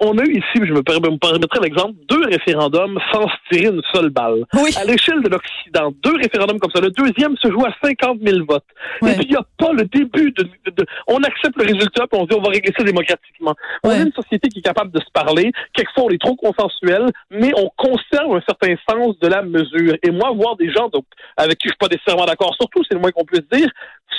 On 0.00 0.16
a 0.18 0.22
eu 0.22 0.32
ici, 0.32 0.54
je 0.54 0.72
me, 0.72 0.82
permettrai 0.82 1.60
l'exemple, 1.62 1.94
deux 2.08 2.24
référendums 2.24 2.98
sans 3.12 3.28
se 3.28 3.34
tirer 3.50 3.72
une 3.72 3.82
seule 3.92 4.10
balle. 4.10 4.44
À 4.76 4.84
l'échelle 4.84 5.22
de 5.22 5.28
l'Occident, 5.28 5.92
deux 6.02 6.16
référendums 6.16 6.58
comme 6.58 6.70
ça. 6.70 6.80
Le 6.80 6.90
deuxième 6.90 7.36
se 7.36 7.50
joue 7.50 7.64
à 7.64 7.74
50 7.82 8.18
000 8.24 8.44
votes. 8.48 8.64
Et 9.02 9.12
puis, 9.14 9.24
il 9.24 9.30
n'y 9.30 9.36
a 9.36 9.44
pas 9.58 9.72
le 9.72 9.84
début 9.84 10.32
de, 10.32 10.46
On 11.08 11.22
accepte 11.22 11.56
le 11.56 11.64
résultat, 11.64 12.06
puis 12.10 12.20
on 12.20 12.26
dit 12.26 12.34
on 12.36 12.42
va 12.42 12.50
régler 12.50 12.72
ça 12.76 12.84
démocratiquement. 12.84 13.54
On 13.82 13.90
est 13.90 14.02
une 14.02 14.12
société 14.12 14.48
qui 14.48 14.60
est 14.60 14.62
capable 14.62 14.90
de 14.90 15.00
se 15.00 15.10
parler. 15.12 15.52
Quelquefois, 15.74 16.04
on 16.04 16.10
est 16.10 16.20
trop 16.20 16.36
consensuel, 16.36 17.10
mais 17.30 17.52
on 17.56 17.70
conserve 17.76 18.36
un 18.36 18.42
certain 18.46 18.74
sens 18.88 19.18
de 19.18 19.28
la 19.28 19.42
mesure. 19.42 19.96
Et 20.02 20.10
moi, 20.10 20.32
voir 20.32 20.56
des 20.56 20.70
gens 20.72 20.88
donc, 20.88 21.04
avec 21.36 21.58
qui 21.58 21.68
je 21.68 21.72
suis 21.72 21.78
pas 21.78 21.88
nécessairement 21.88 22.26
d'accord, 22.26 22.54
surtout, 22.54 22.82
c'est 22.88 22.94
le 22.94 23.00
moins 23.00 23.10
qu'on 23.10 23.24
puisse 23.24 23.46
dire, 23.52 23.68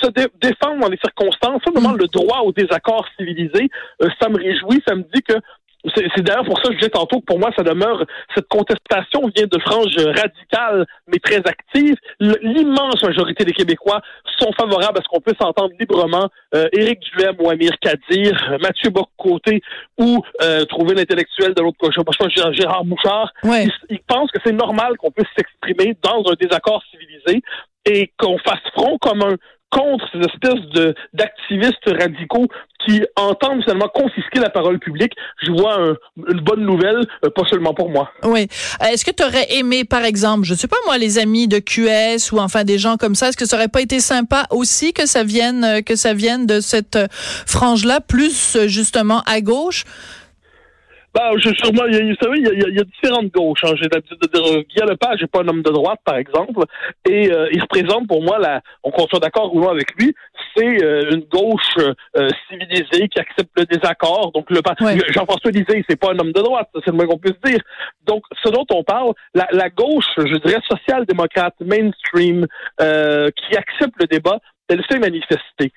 se 0.00 0.08
défendre 0.40 0.80
dans 0.80 0.88
les 0.88 0.98
circonstances, 0.98 1.62
simplement 1.64 1.92
mm. 1.92 1.98
le 1.98 2.06
droit 2.06 2.40
au 2.40 2.52
désaccord 2.52 3.06
civilisé, 3.16 3.68
euh, 4.02 4.08
ça 4.20 4.28
me 4.28 4.36
réjouit, 4.36 4.82
ça 4.86 4.94
me 4.94 5.02
dit 5.02 5.22
que 5.22 5.34
c'est 5.94 6.22
d'ailleurs 6.22 6.44
pour 6.44 6.58
ça 6.58 6.68
que 6.68 6.72
je 6.74 6.78
disais 6.78 6.90
tantôt 6.90 7.20
que 7.20 7.26
pour 7.26 7.38
moi, 7.38 7.50
ça 7.56 7.62
demeure, 7.62 8.04
cette 8.34 8.48
contestation 8.48 9.20
vient 9.34 9.46
de 9.46 9.58
franges 9.60 9.96
radicales, 9.96 10.86
mais 11.06 11.18
très 11.18 11.38
actives. 11.46 11.96
L'immense 12.20 13.02
majorité 13.02 13.44
des 13.44 13.52
Québécois 13.52 14.00
sont 14.38 14.50
favorables 14.58 14.98
à 14.98 15.02
ce 15.02 15.08
qu'on 15.08 15.20
puisse 15.20 15.40
entendre 15.40 15.70
librement 15.78 16.28
euh, 16.54 16.68
Éric 16.72 17.00
Duhem 17.00 17.36
ou 17.38 17.50
Amir 17.50 17.72
Kadir, 17.80 18.58
Mathieu 18.60 18.90
Boccoté 18.90 19.60
ou 19.98 20.22
euh, 20.42 20.64
trouver 20.64 20.94
l'intellectuel 20.94 21.54
de 21.54 21.62
l'autre 21.62 21.78
côté, 21.78 21.94
je 21.96 22.52
Gérard 22.52 22.84
Bouchard. 22.84 23.32
Ils, 23.44 23.70
ils 23.90 24.00
pensent 24.00 24.30
que 24.30 24.40
c'est 24.44 24.52
normal 24.52 24.96
qu'on 24.98 25.10
puisse 25.10 25.28
s'exprimer 25.36 25.96
dans 26.02 26.22
un 26.30 26.34
désaccord 26.40 26.82
civilisé 26.90 27.42
et 27.84 28.10
qu'on 28.18 28.38
fasse 28.38 28.60
front 28.74 28.98
commun 28.98 29.36
contre 29.76 30.06
ces 30.10 30.20
espèces 30.20 30.94
d'activistes 31.12 31.86
radicaux 31.86 32.46
qui 32.84 33.02
entendent 33.16 33.62
finalement 33.62 33.88
confisquer 33.88 34.40
la 34.40 34.48
parole 34.48 34.78
publique. 34.78 35.12
Je 35.42 35.50
vois 35.50 35.78
une 36.16 36.40
bonne 36.40 36.64
nouvelle, 36.64 37.00
euh, 37.24 37.30
pas 37.30 37.42
seulement 37.50 37.74
pour 37.74 37.90
moi. 37.90 38.10
Oui. 38.22 38.48
Euh, 38.82 38.86
est-ce 38.86 39.04
que 39.04 39.10
tu 39.10 39.22
aurais 39.22 39.46
aimé, 39.54 39.84
par 39.84 40.04
exemple, 40.04 40.44
je 40.44 40.54
sais 40.54 40.68
pas 40.68 40.76
moi, 40.86 40.96
les 40.96 41.18
amis 41.18 41.48
de 41.48 41.58
QS 41.58 42.32
ou 42.32 42.38
enfin 42.38 42.64
des 42.64 42.78
gens 42.78 42.96
comme 42.96 43.14
ça, 43.14 43.28
est-ce 43.28 43.36
que 43.36 43.46
ça 43.46 43.56
aurait 43.56 43.68
pas 43.68 43.82
été 43.82 44.00
sympa 44.00 44.44
aussi 44.50 44.92
que 44.92 45.06
ça 45.06 45.24
vienne 45.24 45.64
euh, 45.64 45.80
que 45.82 45.96
ça 45.96 46.14
vienne 46.14 46.46
de 46.46 46.60
cette 46.60 46.98
frange-là, 47.46 48.00
plus 48.00 48.56
justement 48.66 49.22
à 49.26 49.40
gauche? 49.40 49.84
Ben, 51.16 51.30
je, 51.38 51.48
sûrement, 51.54 51.86
il 51.86 51.94
y 51.94 51.96
a, 51.96 52.04
vous 52.04 52.14
savez, 52.20 52.40
il 52.40 52.76
y 52.76 52.78
a, 52.78 52.84
différentes 52.84 53.32
gauches. 53.32 53.64
Hein. 53.64 53.72
J'ai 53.80 53.88
l'habitude 53.88 54.18
de 54.20 54.28
dire, 54.28 54.62
Guy 54.68 54.80
Lepage 54.86 55.22
n'est 55.22 55.26
pas 55.26 55.40
un 55.40 55.48
homme 55.48 55.62
de 55.62 55.70
droite, 55.70 56.00
par 56.04 56.16
exemple, 56.16 56.60
et 57.08 57.32
euh, 57.32 57.48
il 57.52 57.62
représente 57.62 58.06
pour 58.06 58.22
moi, 58.22 58.38
la, 58.38 58.60
on 58.84 58.92
soit 59.06 59.18
d'accord 59.18 59.54
ou 59.54 59.60
non 59.60 59.70
avec 59.70 59.94
lui, 59.98 60.14
c'est 60.54 60.84
euh, 60.84 61.12
une 61.12 61.22
gauche 61.22 61.78
euh, 62.18 62.28
civilisée 62.50 63.08
qui 63.08 63.18
accepte 63.18 63.48
le 63.56 63.64
désaccord. 63.64 64.30
Donc, 64.32 64.50
le 64.50 64.60
Jean-François 65.08 65.52
Lisée, 65.52 65.82
c'est 65.88 65.98
pas 65.98 66.12
un 66.12 66.18
homme 66.18 66.32
de 66.32 66.42
droite, 66.42 66.68
c'est 66.74 66.88
le 66.88 66.92
moins 66.92 67.06
qu'on 67.06 67.16
puisse 67.16 67.40
dire. 67.42 67.60
Donc, 68.06 68.22
ce 68.44 68.50
dont 68.50 68.66
on 68.70 68.84
parle, 68.84 69.14
la, 69.34 69.48
la 69.52 69.70
gauche, 69.70 70.12
je 70.18 70.36
dirais 70.36 70.60
social-démocrate, 70.68 71.54
mainstream, 71.60 72.46
qui 72.78 73.56
accepte 73.56 73.94
le 73.98 74.06
débat, 74.06 74.38
elle 74.68 74.82
s'est 74.90 74.98
manifester. 74.98 75.72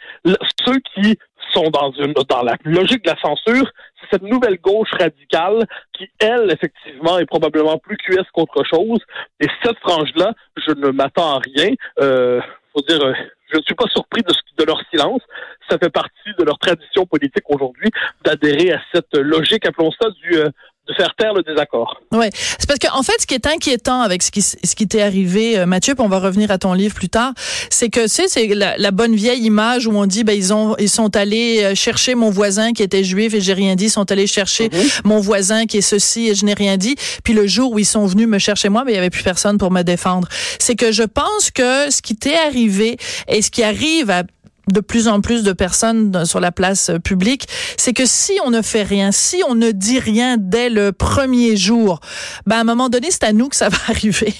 ceux 0.65 0.79
qui 0.93 1.17
sont 1.53 1.69
dans 1.69 1.91
une 1.91 2.13
dans 2.13 2.41
la 2.43 2.55
logique 2.63 3.03
de 3.03 3.09
la 3.09 3.19
censure, 3.19 3.71
c'est 3.99 4.07
cette 4.11 4.23
nouvelle 4.23 4.57
gauche 4.57 4.91
radicale 4.91 5.65
qui, 5.93 6.09
elle, 6.19 6.51
effectivement, 6.51 7.17
est 7.19 7.25
probablement 7.25 7.77
plus 7.77 7.97
QS 7.97 8.25
qu'autre 8.33 8.63
chose. 8.63 8.99
Et 9.39 9.47
cette 9.63 9.77
frange-là, 9.79 10.33
je 10.57 10.71
ne 10.71 10.89
m'attends 10.89 11.37
à 11.37 11.39
rien. 11.39 11.73
Euh, 11.99 12.41
faut 12.73 12.81
dire, 12.81 13.03
euh, 13.03 13.13
je 13.51 13.57
ne 13.57 13.61
suis 13.63 13.75
pas 13.75 13.87
surpris 13.91 14.21
de, 14.21 14.33
de 14.57 14.63
leur 14.63 14.81
silence. 14.91 15.21
Ça 15.69 15.77
fait 15.77 15.89
partie 15.89 16.31
de 16.37 16.43
leur 16.43 16.57
tradition 16.59 17.05
politique 17.05 17.49
aujourd'hui 17.49 17.89
d'adhérer 18.23 18.73
à 18.73 18.81
cette 18.93 19.15
logique, 19.15 19.65
appelons 19.65 19.91
ça, 19.91 20.09
du, 20.11 20.37
euh, 20.37 20.49
faire 20.93 21.13
taire 21.17 21.33
le 21.33 21.43
désaccord. 21.43 22.01
Ouais, 22.11 22.29
c'est 22.33 22.67
parce 22.67 22.79
qu'en 22.79 22.99
en 22.99 23.03
fait, 23.03 23.13
ce 23.19 23.27
qui 23.27 23.35
est 23.35 23.47
inquiétant 23.47 24.01
avec 24.01 24.23
ce 24.23 24.31
qui 24.31 24.41
ce 24.41 24.75
qui 24.75 24.87
t'est 24.87 25.01
arrivé, 25.01 25.57
euh, 25.57 25.65
Mathieu, 25.65 25.95
puis 25.95 26.03
on 26.03 26.09
va 26.09 26.19
revenir 26.19 26.51
à 26.51 26.57
ton 26.57 26.73
livre 26.73 26.95
plus 26.95 27.09
tard, 27.09 27.33
c'est 27.69 27.89
que 27.89 28.07
c'est 28.07 28.27
c'est 28.27 28.47
la, 28.47 28.77
la, 28.77 28.91
bonne 28.91 29.15
vieille 29.15 29.43
image 29.43 29.87
où 29.87 29.91
on 29.91 30.05
dit 30.05 30.23
ben 30.23 30.33
ils 30.33 30.53
ont 30.53 30.75
ils 30.77 30.89
sont 30.89 31.15
allés 31.15 31.63
euh, 31.63 31.75
chercher 31.75 32.15
mon 32.15 32.29
voisin 32.29 32.73
qui 32.73 32.83
était 32.83 33.03
juif 33.03 33.33
et 33.33 33.41
j'ai 33.41 33.53
rien 33.53 33.75
dit, 33.75 33.85
ils 33.85 33.91
sont 33.91 34.11
allés 34.11 34.27
chercher 34.27 34.69
mm-hmm. 34.69 35.01
mon 35.03 35.19
voisin 35.19 35.65
qui 35.65 35.77
est 35.77 35.81
ceci 35.81 36.29
et 36.29 36.35
je 36.35 36.45
n'ai 36.45 36.53
rien 36.53 36.77
dit. 36.77 36.95
Puis 37.23 37.33
le 37.33 37.47
jour 37.47 37.71
où 37.71 37.79
ils 37.79 37.85
sont 37.85 38.05
venus 38.05 38.27
me 38.27 38.39
chercher 38.39 38.69
moi, 38.69 38.83
mais 38.83 38.91
ben, 38.91 38.93
il 38.93 38.95
y 38.95 38.99
avait 38.99 39.09
plus 39.09 39.23
personne 39.23 39.57
pour 39.57 39.71
me 39.71 39.83
défendre. 39.83 40.27
C'est 40.59 40.75
que 40.75 40.91
je 40.91 41.03
pense 41.03 41.51
que 41.51 41.89
ce 41.91 42.01
qui 42.01 42.15
t'est 42.15 42.37
arrivé 42.37 42.97
et 43.27 43.41
ce 43.41 43.51
qui 43.51 43.63
arrive 43.63 44.09
à 44.09 44.23
de 44.71 44.79
plus 44.79 45.07
en 45.07 45.21
plus 45.21 45.43
de 45.43 45.53
personnes 45.53 46.25
sur 46.25 46.39
la 46.39 46.51
place 46.51 46.89
euh, 46.89 46.99
publique, 46.99 47.45
c'est 47.77 47.93
que 47.93 48.05
si 48.05 48.33
on 48.45 48.51
ne 48.51 48.61
fait 48.61 48.83
rien, 48.83 49.11
si 49.11 49.41
on 49.47 49.55
ne 49.55 49.71
dit 49.71 49.99
rien 49.99 50.37
dès 50.37 50.69
le 50.69 50.91
premier 50.91 51.55
jour, 51.55 51.99
ben 52.45 52.57
à 52.57 52.61
un 52.61 52.63
moment 52.63 52.89
donné, 52.89 53.07
c'est 53.09 53.23
à 53.23 53.33
nous 53.33 53.49
que 53.49 53.55
ça 53.55 53.69
va 53.69 53.77
arriver. 53.89 54.33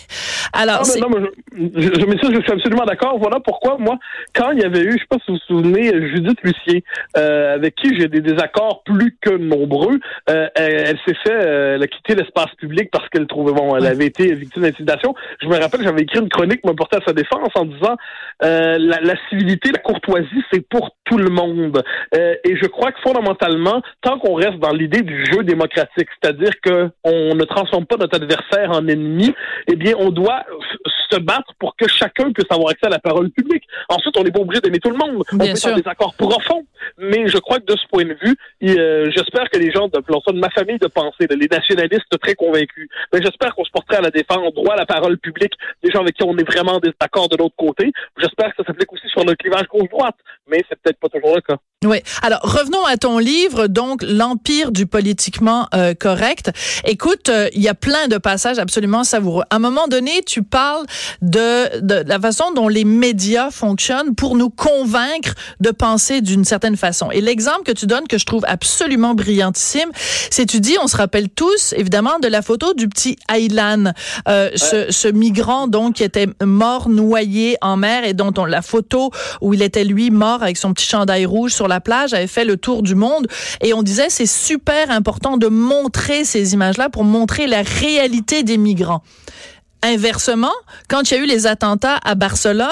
Alors, 0.54 0.84
non, 1.00 1.10
non, 1.10 1.20
mais 1.20 1.82
je, 1.82 1.88
je, 1.88 2.36
je, 2.36 2.42
suis 2.42 2.52
absolument 2.52 2.86
d'accord. 2.86 3.18
Voilà 3.20 3.40
pourquoi, 3.40 3.78
moi, 3.78 3.98
quand 4.34 4.52
il 4.52 4.60
y 4.60 4.66
avait 4.66 4.82
eu, 4.82 4.94
je 4.94 4.98
sais 4.98 5.08
pas 5.10 5.18
si 5.26 5.32
vous 5.32 5.38
vous 5.38 5.62
souvenez, 5.62 5.92
Judith 6.10 6.40
Lucier, 6.44 6.84
euh, 7.18 7.56
avec 7.56 7.76
qui 7.76 7.98
j'ai 7.98 8.08
des 8.08 8.22
désaccords 8.22 8.84
plus 8.84 9.18
que 9.22 9.36
nombreux, 9.36 10.00
euh, 10.30 10.48
elle, 10.56 10.98
s'est 11.06 11.16
fait, 11.24 11.46
euh, 11.46 11.76
elle 11.76 11.84
a 11.84 11.88
quitté 11.88 12.16
l'espace 12.16 12.54
public 12.58 12.90
parce 12.92 13.08
qu'elle 13.10 13.28
trouvait, 13.28 13.54
bon, 13.54 13.76
elle 13.76 13.86
avait 13.86 14.06
été 14.06 14.34
victime 14.34 14.64
d'intimidation. 14.64 15.16
Je 15.42 15.48
me 15.48 15.58
rappelle, 15.58 15.84
j'avais 15.84 16.02
écrit 16.02 16.20
une 16.20 16.30
chronique 16.30 16.64
me 16.66 16.74
portait 16.74 16.98
à 16.98 17.06
sa 17.06 17.14
défense 17.14 17.50
en 17.56 17.66
disant 17.66 17.96
la, 18.42 18.78
la 18.78 19.16
civilité, 19.30 19.72
la 19.72 19.80
courtoisie, 19.80 20.19
c'est 20.52 20.68
pour 20.68 20.96
tout 21.06 21.18
le 21.18 21.30
monde. 21.30 21.82
Euh, 22.16 22.36
et 22.44 22.56
je 22.56 22.66
crois 22.68 22.92
que 22.92 23.00
fondamentalement, 23.02 23.82
tant 24.02 24.20
qu'on 24.20 24.36
reste 24.36 24.60
dans 24.60 24.72
l'idée 24.72 25.02
du 25.02 25.26
jeu 25.26 25.44
démocratique, 25.44 26.08
c'est-à-dire 26.22 26.52
qu'on 26.64 27.36
ne 27.36 27.44
transforme 27.46 27.86
pas 27.86 27.98
notre 27.98 28.16
adversaire 28.16 28.72
en 28.72 28.88
ennemi, 28.88 29.34
eh 29.68 29.76
bien, 29.76 29.94
on 29.98 30.10
doit 30.10 30.44
se 31.10 31.20
battre 31.20 31.54
pour 31.60 31.76
que 31.76 31.88
chacun 31.88 32.32
puisse 32.32 32.48
avoir 32.50 32.70
accès 32.70 32.88
à 32.88 32.90
la 32.90 33.00
parole 33.00 33.30
publique. 33.32 33.64
Ensuite, 33.90 34.16
on 34.18 34.24
n'est 34.24 34.32
pas 34.32 34.40
obligé 34.40 34.62
d'aimer 34.62 34.80
tout 34.80 34.92
le 34.92 34.98
monde. 34.98 35.24
on 35.34 35.38
peut 35.38 35.56
faire 35.56 35.76
des 35.76 35.88
accords 35.88 36.14
profonds. 36.16 36.66
Mais 36.98 37.28
je 37.28 37.38
crois 37.38 37.60
que 37.60 37.66
de 37.66 37.78
ce 37.78 37.88
point 37.88 38.06
de 38.06 38.16
vue, 38.22 38.36
euh, 38.64 39.10
j'espère 39.16 39.50
que 39.50 39.58
les 39.58 39.72
gens 39.72 39.88
de, 39.88 40.00
de 40.00 40.40
ma 40.40 40.50
famille 40.50 40.78
de 40.78 40.88
pensée, 40.88 41.28
les 41.30 41.48
nationalistes 41.48 42.20
très 42.22 42.36
convaincus, 42.36 42.88
mais 43.14 43.22
j'espère 43.22 43.54
qu'on 43.56 43.64
se 43.64 43.72
porterait 43.72 43.98
à 43.98 44.02
la 44.02 44.12
défense, 44.12 44.54
droit 44.54 44.74
à 44.74 44.78
la 44.78 44.86
parole 44.86 45.18
publique, 45.18 45.54
des 45.84 45.92
gens 45.92 46.02
avec 46.02 46.16
qui 46.16 46.24
on 46.24 46.38
est 46.38 46.50
vraiment 46.50 46.80
des 46.80 46.92
accords 47.00 47.30
de 47.30 47.38
l'autre 47.38 47.56
côté. 47.58 47.92
J'espère 48.18 48.50
que 48.50 48.58
ça 48.58 48.64
s'applique 48.68 48.92
aussi 48.94 49.08
sur 49.10 49.24
le 49.24 49.36
clivage 49.36 49.68
gauche-droite 49.68 50.09
mais 50.48 50.64
c'est 50.68 50.80
peut-être 50.82 51.00
pas 51.00 51.10
toujours 51.10 51.36
le 51.36 51.42
cas. 51.42 51.58
Oui. 51.86 52.00
Alors 52.22 52.42
revenons 52.44 52.84
à 52.84 52.98
ton 52.98 53.20
livre, 53.20 53.68
donc 53.68 54.04
l'empire 54.04 54.74
du 54.74 54.86
politiquement 54.86 55.70
euh, 55.74 55.94
correct. 55.94 56.52
Écoute, 56.84 57.30
euh, 57.30 57.48
il 57.54 57.62
y 57.62 57.70
a 57.70 57.74
plein 57.74 58.10
de 58.10 58.18
passages 58.18 58.60
absolument 58.60 59.06
savoureux. 59.06 59.46
À 59.50 59.56
un 59.56 59.60
moment 59.60 59.88
donné, 59.88 60.22
tu 60.26 60.44
parles 60.44 60.86
de, 61.22 61.80
de 61.80 62.04
la 62.06 62.20
façon 62.20 62.52
dont 62.54 62.68
les 62.68 62.84
médias 62.84 63.50
fonctionnent 63.50 64.14
pour 64.14 64.36
nous 64.36 64.50
convaincre 64.50 65.36
de 65.62 65.72
penser 65.72 66.20
d'une 66.20 66.44
certaine 66.44 66.76
façon. 66.76 67.12
Et 67.12 67.22
l'exemple 67.22 67.64
que 67.64 67.72
tu 67.72 67.86
donnes, 67.86 68.10
que 68.10 68.18
je 68.18 68.26
trouve 68.26 68.44
absolument 68.46 69.14
brillantissime, 69.14 69.90
c'est 70.30 70.46
tu 70.46 70.60
dis, 70.60 70.76
on 70.84 70.88
se 70.88 70.98
rappelle 70.98 71.30
tous 71.30 71.74
évidemment 71.78 72.20
de 72.20 72.28
la 72.28 72.42
photo 72.42 72.74
du 72.74 72.90
petit 72.90 73.16
Aylan, 73.34 73.94
euh, 74.28 74.50
ce, 74.54 74.92
ce, 74.92 75.08
migrant 75.08 75.68
donc 75.68 75.96
qui 75.96 76.04
était 76.04 76.28
mort 76.44 76.90
noyé 76.90 77.56
en 77.62 77.78
mer 77.78 78.04
et 78.04 78.14
dont 78.14 78.34
on 78.38 78.44
la 78.44 78.62
photo 78.62 79.12
où 79.40 79.54
il 79.54 79.62
était 79.62 79.86
lui 79.86 80.12
mort 80.12 80.44
avec 80.44 80.58
son 80.58 80.74
petit 80.74 80.86
chandail 80.86 81.26
rouge 81.26 81.54
sur 81.54 81.69
la 81.70 81.80
plage 81.80 82.14
avait 82.14 82.28
fait 82.28 82.46
le 82.46 82.58
tour 82.58 82.84
du 82.84 82.96
monde 82.96 83.28
et 83.62 83.74
on 83.74 83.84
disait 83.84 84.10
c'est 84.10 84.26
super 84.26 84.92
important 84.92 85.38
de 85.38 85.48
montrer 85.48 86.26
ces 86.26 86.54
images-là 86.54 86.90
pour 86.90 87.04
montrer 87.04 87.48
la 87.48 87.62
réalité 87.62 88.44
des 88.44 88.58
migrants. 88.58 89.04
Inversement, 89.82 90.52
quand 90.90 91.10
il 91.10 91.14
y 91.14 91.18
a 91.18 91.22
eu 91.22 91.26
les 91.26 91.48
attentats 91.48 92.00
à 92.04 92.16
Barcelone, 92.16 92.68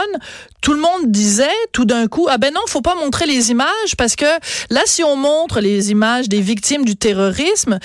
tout 0.62 0.74
le 0.74 0.82
monde 0.82 1.10
disait 1.10 1.46
tout 1.72 1.86
d'un 1.86 2.08
coup 2.08 2.28
ah 2.30 2.38
ben 2.38 2.54
non, 2.54 2.60
faut 2.68 2.82
pas 2.82 2.96
montrer 2.96 3.26
les 3.26 3.50
images 3.50 3.96
parce 3.98 4.18
que 4.18 4.26
là 4.70 4.82
si 4.86 5.06
on 5.06 5.16
montre 5.16 5.62
les 5.62 5.92
images 5.92 6.28
des 6.28 6.42
victimes 6.42 6.84
du 6.84 6.98
terrorisme, 6.98 7.80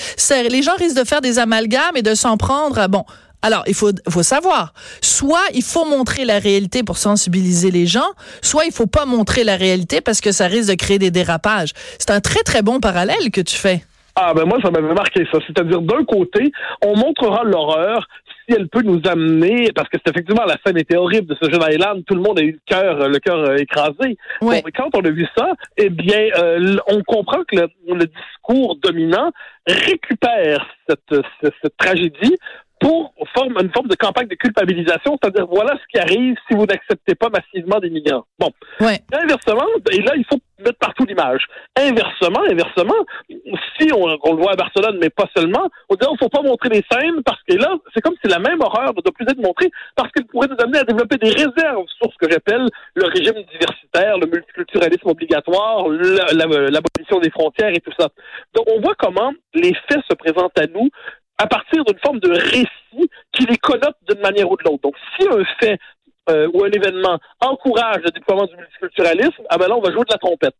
les 0.50 0.62
gens 0.62 0.74
risquent 0.76 0.98
de 0.98 1.04
faire 1.04 1.20
des 1.20 1.38
amalgames 1.38 1.96
et 1.96 2.02
de 2.02 2.16
s'en 2.16 2.36
prendre 2.36 2.80
à 2.80 2.88
bon 2.88 3.04
alors, 3.42 3.64
il 3.66 3.74
faut, 3.74 3.90
faut 4.08 4.22
savoir, 4.22 4.72
soit 5.00 5.44
il 5.52 5.62
faut 5.62 5.84
montrer 5.84 6.24
la 6.24 6.38
réalité 6.38 6.84
pour 6.84 6.96
sensibiliser 6.96 7.72
les 7.72 7.86
gens, 7.86 8.12
soit 8.40 8.64
il 8.66 8.72
faut 8.72 8.86
pas 8.86 9.04
montrer 9.04 9.42
la 9.42 9.56
réalité 9.56 10.00
parce 10.00 10.20
que 10.20 10.30
ça 10.30 10.46
risque 10.46 10.70
de 10.70 10.76
créer 10.76 10.98
des 10.98 11.10
dérapages. 11.10 11.72
C'est 11.98 12.10
un 12.10 12.20
très, 12.20 12.42
très 12.44 12.62
bon 12.62 12.78
parallèle 12.78 13.30
que 13.32 13.40
tu 13.40 13.56
fais. 13.56 13.82
Ah 14.14 14.34
ben 14.34 14.44
moi, 14.44 14.58
ça 14.62 14.70
m'avait 14.70 14.92
marqué 14.94 15.26
ça. 15.32 15.38
C'est-à-dire, 15.46 15.80
d'un 15.80 16.04
côté, 16.04 16.52
on 16.84 16.96
montrera 16.96 17.44
l'horreur 17.44 18.06
si 18.46 18.54
elle 18.56 18.68
peut 18.68 18.82
nous 18.82 19.00
amener, 19.06 19.70
parce 19.74 19.88
que 19.88 19.98
c'est 20.04 20.10
effectivement 20.10 20.44
la 20.44 20.56
scène 20.64 20.76
était 20.76 20.96
horrible 20.96 21.28
de 21.28 21.36
ce 21.40 21.50
jeune 21.50 21.62
Island, 21.62 22.02
tout 22.06 22.14
le 22.14 22.20
monde 22.20 22.38
a 22.38 22.42
eu 22.42 22.52
le 22.52 22.60
cœur, 22.66 23.08
le 23.08 23.18
cœur 23.18 23.38
euh, 23.38 23.56
écrasé. 23.56 24.16
Bon, 24.40 24.50
mais 24.50 24.72
quand 24.72 24.90
on 24.94 25.00
a 25.00 25.10
vu 25.10 25.26
ça, 25.36 25.52
eh 25.76 25.90
bien, 25.90 26.28
euh, 26.36 26.76
on 26.88 27.02
comprend 27.02 27.42
que 27.44 27.56
le, 27.56 27.68
le, 27.88 28.06
discours 28.06 28.76
dominant 28.82 29.30
récupère 29.66 30.66
cette, 30.88 31.22
cette, 31.40 31.54
cette 31.62 31.76
tragédie 31.76 32.36
pour 32.82 33.14
forme, 33.34 33.56
une 33.60 33.72
forme 33.72 33.88
de 33.88 33.94
campagne 33.94 34.28
de 34.28 34.34
culpabilisation, 34.34 35.18
c'est-à-dire 35.22 35.46
voilà 35.46 35.78
ce 35.78 35.86
qui 35.90 35.98
arrive 35.98 36.36
si 36.48 36.56
vous 36.56 36.66
n'acceptez 36.66 37.14
pas 37.14 37.28
massivement 37.30 37.78
des 37.78 37.90
migrants. 37.90 38.24
Bon. 38.38 38.50
Ouais. 38.80 39.00
Inversement, 39.12 39.66
et 39.90 40.02
là, 40.02 40.12
il 40.16 40.24
faut 40.24 40.38
mettre 40.62 40.78
partout 40.78 41.04
l'image. 41.04 41.44
Inversement, 41.76 42.42
inversement, 42.48 43.06
si 43.78 43.92
on, 43.92 44.04
on, 44.22 44.34
le 44.34 44.42
voit 44.42 44.52
à 44.52 44.56
Barcelone, 44.56 44.98
mais 45.00 45.10
pas 45.10 45.28
seulement, 45.36 45.68
on 45.88 45.94
dit 45.94 46.06
ne 46.10 46.16
faut 46.18 46.28
pas 46.28 46.42
montrer 46.42 46.68
les 46.68 46.84
scènes 46.90 47.22
parce 47.24 47.40
que 47.48 47.56
là, 47.56 47.74
c'est 47.94 48.00
comme 48.00 48.14
si 48.22 48.30
la 48.30 48.38
même 48.38 48.60
horreur 48.60 48.92
ne 48.94 49.00
doit 49.00 49.12
plus 49.12 49.26
être 49.28 49.42
montrée 49.42 49.70
parce 49.96 50.10
qu'elle 50.12 50.26
pourrait 50.26 50.48
nous 50.48 50.62
amener 50.62 50.78
à 50.78 50.84
développer 50.84 51.16
des 51.16 51.30
réserves 51.30 51.86
sur 52.00 52.12
ce 52.12 52.18
que 52.18 52.30
j'appelle 52.30 52.66
le 52.94 53.06
régime 53.06 53.42
diversitaire, 53.50 54.18
le 54.18 54.26
multiculturalisme 54.26 55.08
obligatoire, 55.08 55.88
l'abolition 55.88 57.18
des 57.20 57.30
frontières 57.30 57.70
et 57.74 57.80
tout 57.80 57.92
ça. 57.98 58.08
Donc, 58.54 58.66
on 58.68 58.80
voit 58.80 58.94
comment 58.98 59.32
les 59.54 59.74
faits 59.88 60.00
se 60.08 60.14
présentent 60.14 60.58
à 60.58 60.66
nous 60.66 60.88
à 61.38 61.46
partir 61.46 61.84
d'une 61.84 61.98
forme 61.98 62.20
de 62.20 62.30
récit 62.30 63.10
qui 63.32 63.46
les 63.46 63.56
connote 63.56 63.96
d'une 64.08 64.20
manière 64.20 64.50
ou 64.50 64.56
de 64.56 64.62
l'autre. 64.64 64.82
Donc, 64.82 64.94
si 65.16 65.26
un 65.26 65.44
fait 65.60 65.78
euh, 66.30 66.48
ou 66.54 66.64
un 66.64 66.70
événement 66.70 67.18
encourage 67.40 68.02
le 68.04 68.10
déploiement 68.10 68.44
du 68.44 68.54
multiculturalisme, 68.56 69.42
ah 69.48 69.58
ben 69.58 69.66
là, 69.66 69.76
on 69.76 69.80
va 69.80 69.90
jouer 69.90 70.04
de 70.04 70.12
la 70.12 70.18
trompette. 70.18 70.54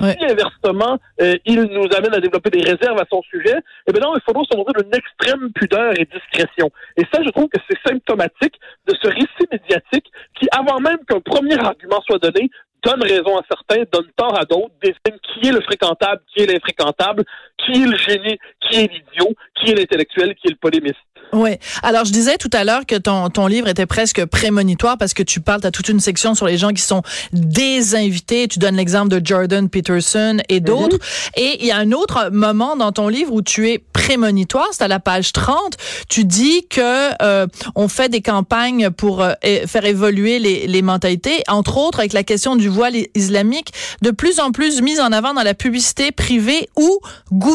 Si 0.00 0.24
inversement, 0.24 0.96
euh, 1.20 1.36
il 1.44 1.62
nous 1.62 1.88
amène 1.96 2.14
à 2.14 2.20
développer 2.20 2.50
des 2.50 2.60
réserves 2.60 3.00
à 3.00 3.04
son 3.10 3.20
sujet, 3.22 3.56
eh 3.88 3.92
bien 3.92 4.00
là, 4.00 4.12
il 4.14 4.22
faudra 4.24 4.44
se 4.48 4.56
montrer 4.56 4.80
d'une 4.80 4.94
extrême 4.94 5.50
pudeur 5.52 5.92
et 5.98 6.04
discrétion. 6.04 6.70
Et 6.96 7.02
ça, 7.12 7.20
je 7.24 7.30
trouve 7.30 7.48
que 7.48 7.58
c'est 7.68 7.78
symptomatique 7.84 8.54
de 8.86 8.94
ce 9.02 9.08
récit 9.08 9.48
médiatique 9.50 10.06
qui, 10.38 10.46
avant 10.52 10.78
même 10.78 10.98
qu'un 11.08 11.20
premier 11.20 11.58
argument 11.58 12.00
soit 12.06 12.18
donné, 12.18 12.48
donne 12.84 13.02
raison 13.02 13.36
à 13.38 13.42
certains, 13.50 13.82
donne 13.92 14.08
tort 14.16 14.38
à 14.38 14.44
d'autres, 14.44 14.70
désigne 14.80 15.18
qui 15.22 15.48
est 15.48 15.52
le 15.52 15.60
fréquentable, 15.62 16.22
qui 16.32 16.42
est 16.42 16.46
l'infréquentable, 16.46 17.24
qui 17.58 17.72
est 17.72 17.86
le 17.86 17.96
génie, 17.96 18.38
qui 18.60 18.76
est 18.76 18.90
l'idiot, 18.92 19.34
qui 19.54 19.70
est 19.70 19.74
l'intellectuel, 19.74 20.34
qui 20.34 20.48
est 20.48 20.50
le 20.50 20.56
polémiste? 20.56 20.98
Oui. 21.32 21.50
Alors, 21.82 22.04
je 22.04 22.12
disais 22.12 22.36
tout 22.38 22.50
à 22.52 22.64
l'heure 22.64 22.86
que 22.86 22.96
ton, 22.96 23.28
ton 23.28 23.46
livre 23.46 23.68
était 23.68 23.86
presque 23.86 24.24
prémonitoire 24.24 24.96
parce 24.96 25.14
que 25.14 25.22
tu 25.22 25.40
parles, 25.40 25.60
tu 25.60 25.66
as 25.66 25.70
toute 25.70 25.88
une 25.88 26.00
section 26.00 26.34
sur 26.34 26.46
les 26.46 26.56
gens 26.56 26.70
qui 26.70 26.82
sont 26.82 27.02
désinvités. 27.32 28.48
Tu 28.48 28.58
donnes 28.58 28.76
l'exemple 28.76 29.08
de 29.08 29.24
Jordan 29.24 29.68
Peterson 29.68 30.38
et 30.48 30.60
d'autres. 30.60 30.96
Mm-hmm. 30.96 31.40
Et 31.40 31.58
il 31.60 31.66
y 31.66 31.70
a 31.70 31.76
un 31.76 31.92
autre 31.92 32.30
moment 32.32 32.76
dans 32.76 32.92
ton 32.92 33.08
livre 33.08 33.32
où 33.32 33.42
tu 33.42 33.68
es 33.68 33.78
prémonitoire, 33.78 34.68
c'est 34.72 34.84
à 34.84 34.88
la 34.88 35.00
page 35.00 35.32
30. 35.32 35.76
Tu 36.08 36.24
dis 36.24 36.66
que 36.68 37.10
euh, 37.22 37.46
on 37.74 37.88
fait 37.88 38.08
des 38.08 38.22
campagnes 38.22 38.90
pour 38.90 39.22
euh, 39.22 39.32
faire 39.66 39.84
évoluer 39.84 40.38
les, 40.38 40.66
les 40.66 40.82
mentalités, 40.82 41.42
entre 41.48 41.76
autres 41.76 41.98
avec 41.98 42.12
la 42.12 42.22
question 42.22 42.56
du 42.56 42.68
voile 42.68 42.94
islamique, 43.14 43.72
de 44.02 44.10
plus 44.10 44.40
en 44.40 44.50
plus 44.50 44.80
mise 44.80 45.00
en 45.00 45.12
avant 45.12 45.34
dans 45.34 45.42
la 45.42 45.54
publicité 45.54 46.10
privée 46.10 46.68
ou 46.76 47.00
gouvernementale. 47.32 47.47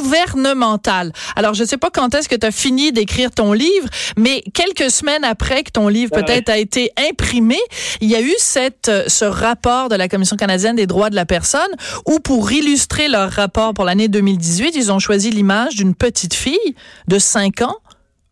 Alors, 1.35 1.53
je 1.53 1.63
sais 1.63 1.77
pas 1.77 1.89
quand 1.89 2.13
est-ce 2.15 2.29
que 2.29 2.35
tu 2.35 2.45
as 2.45 2.51
fini 2.51 2.91
d'écrire 2.91 3.31
ton 3.31 3.53
livre, 3.53 3.87
mais 4.17 4.43
quelques 4.53 4.91
semaines 4.91 5.23
après 5.23 5.63
que 5.63 5.71
ton 5.71 5.87
livre 5.87 6.11
peut-être 6.11 6.49
a 6.49 6.57
été 6.57 6.91
imprimé, 7.09 7.57
il 8.01 8.09
y 8.09 8.15
a 8.15 8.21
eu 8.21 8.33
cette, 8.37 8.89
euh, 8.89 9.03
ce 9.07 9.25
rapport 9.25 9.89
de 9.89 9.95
la 9.95 10.07
Commission 10.07 10.35
canadienne 10.37 10.75
des 10.75 10.87
droits 10.87 11.09
de 11.09 11.15
la 11.15 11.25
personne 11.25 11.61
où 12.07 12.19
pour 12.19 12.51
illustrer 12.51 13.07
leur 13.07 13.31
rapport 13.31 13.73
pour 13.73 13.85
l'année 13.85 14.07
2018, 14.07 14.75
ils 14.75 14.91
ont 14.91 14.99
choisi 14.99 15.29
l'image 15.31 15.75
d'une 15.75 15.95
petite 15.95 16.33
fille 16.33 16.75
de 17.07 17.19
5 17.19 17.61
ans 17.61 17.77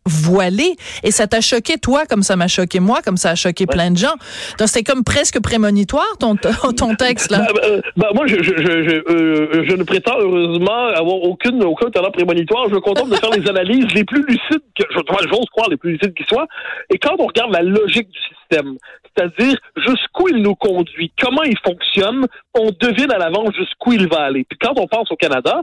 voilé. 0.05 0.75
Et 1.03 1.12
ça 1.12 1.27
t'a 1.27 1.41
choqué, 1.41 1.77
toi, 1.77 2.05
comme 2.10 2.24
ça 2.24 2.36
m'a 2.36 2.48
choqué 2.48 2.79
moi, 2.79 3.01
comme 3.03 3.17
ça 3.17 3.31
a 3.31 3.36
choqué 3.36 3.65
plein 3.65 3.91
de 3.91 3.98
gens. 3.98 4.15
Donc, 4.58 4.67
c'était 4.67 4.84
comme 4.84 5.03
presque 5.03 5.39
prémonitoire, 5.41 6.17
ton, 6.20 6.36
ton 6.77 6.96
texte, 6.96 7.31
là. 7.31 7.48
Bah, 7.53 7.62
bah, 7.62 7.81
bah, 7.98 8.10
moi, 8.13 8.25
je, 8.27 8.41
je, 8.41 8.51
je, 8.51 9.12
euh, 9.12 9.65
je, 9.67 9.75
ne 9.75 9.84
prétends 9.84 10.20
heureusement 10.20 10.88
avoir 10.88 11.22
aucune, 11.24 11.63
aucun 11.63 11.89
talent 11.91 12.12
prémonitoire. 12.12 12.67
Je 12.70 12.75
me 12.75 12.79
contente 12.79 13.10
de 13.10 13.15
faire 13.15 13.31
les 13.31 13.48
analyses 13.48 13.88
les 13.93 14.03
plus 14.03 14.24
lucides 14.24 14.63
que 14.75 14.84
j'ose 14.91 15.46
croire 15.51 15.70
les 15.70 15.77
plus 15.77 15.91
lucides 15.93 16.13
qui 16.13 16.24
soient. 16.24 16.48
Et 16.89 16.98
quand 16.98 17.15
on 17.20 17.27
regarde 17.27 17.53
la 17.53 17.62
logique 17.62 18.10
du 18.10 18.20
système, 18.20 18.77
c'est-à-dire 19.15 19.58
jusqu'où 19.75 20.29
il 20.29 20.41
nous 20.41 20.55
conduit, 20.55 21.12
comment 21.20 21.43
il 21.43 21.58
fonctionne, 21.65 22.27
on 22.53 22.72
devine 22.79 23.12
à 23.12 23.17
l'avance 23.17 23.53
jusqu'où 23.55 23.93
il 23.93 24.08
va 24.08 24.22
aller. 24.22 24.46
Puis 24.50 24.58
quand 24.60 24.77
on 24.77 24.88
pense 24.88 25.12
au 25.12 25.15
Canada, 25.15 25.62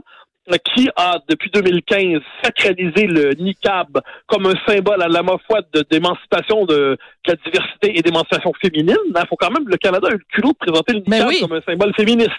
qui 0.57 0.89
a, 0.95 1.19
depuis 1.27 1.49
2015, 1.51 2.21
sacralisé 2.43 3.07
le 3.07 3.33
niqab 3.33 3.99
comme 4.27 4.45
un 4.47 4.55
symbole 4.67 5.01
à 5.01 5.07
la 5.07 5.21
fois 5.47 5.61
d'émancipation 5.91 6.65
de, 6.65 6.97
la 7.27 7.35
diversité 7.35 7.97
et 7.97 8.01
d'émancipation 8.01 8.51
féminine, 8.61 8.97
il 9.05 9.13
ben, 9.13 9.23
faut 9.29 9.35
quand 9.35 9.51
même, 9.51 9.67
le 9.67 9.77
Canada 9.77 10.07
a 10.09 10.11
eu 10.11 10.17
le 10.17 10.25
culot 10.33 10.51
de 10.51 10.57
présenter 10.57 10.93
le 10.93 10.99
niqab 10.99 11.31
comme 11.41 11.57
un 11.57 11.61
symbole 11.61 11.93
féministe. 11.95 12.31